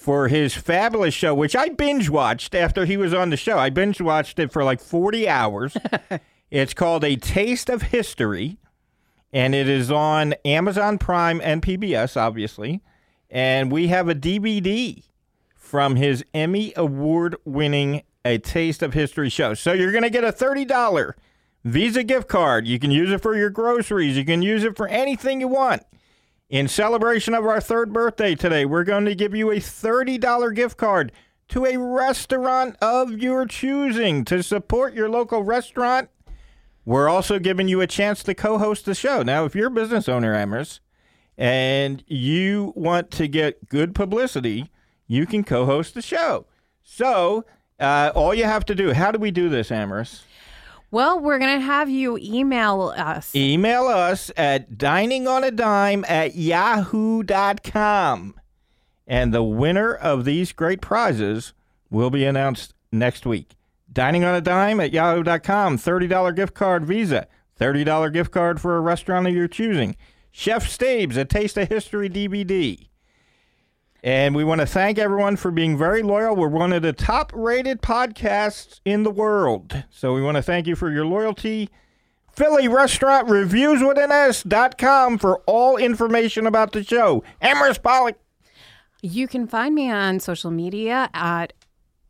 [0.00, 3.58] For his fabulous show, which I binge watched after he was on the show.
[3.58, 5.76] I binge watched it for like 40 hours.
[6.50, 8.56] it's called A Taste of History,
[9.30, 12.80] and it is on Amazon Prime and PBS, obviously.
[13.28, 15.04] And we have a DVD
[15.54, 19.52] from his Emmy Award winning A Taste of History show.
[19.52, 21.12] So you're going to get a $30
[21.64, 22.66] Visa gift card.
[22.66, 25.82] You can use it for your groceries, you can use it for anything you want.
[26.50, 30.76] In celebration of our third birthday today, we're going to give you a $30 gift
[30.76, 31.12] card
[31.48, 36.10] to a restaurant of your choosing to support your local restaurant.
[36.84, 39.22] We're also giving you a chance to co host the show.
[39.22, 40.80] Now, if you're a business owner, Amaris,
[41.38, 44.72] and you want to get good publicity,
[45.06, 46.46] you can co host the show.
[46.82, 47.44] So,
[47.78, 50.22] uh, all you have to do, how do we do this, Amaris?
[50.92, 53.32] Well, we're going to have you email us.
[53.34, 58.34] Email us at diningonadime at yahoo.com.
[59.06, 61.52] And the winner of these great prizes
[61.90, 63.54] will be announced next week.
[63.92, 67.28] Dining on a dime at yahoo.com, $30 gift card Visa,
[67.60, 69.96] $30 gift card for a restaurant of your choosing.
[70.32, 72.86] Chef Staib's, a Taste of History DVD.
[74.02, 76.34] And we want to thank everyone for being very loyal.
[76.34, 79.84] We're one of the top rated podcasts in the world.
[79.90, 81.68] So we want to thank you for your loyalty.
[82.32, 87.22] Philly Restaurant Reviews with an S.com for all information about the show.
[87.42, 88.18] Amaris Pollock.
[89.02, 91.52] You can find me on social media at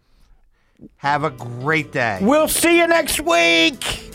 [0.96, 2.18] Have a great day.
[2.22, 4.12] We'll see you next week.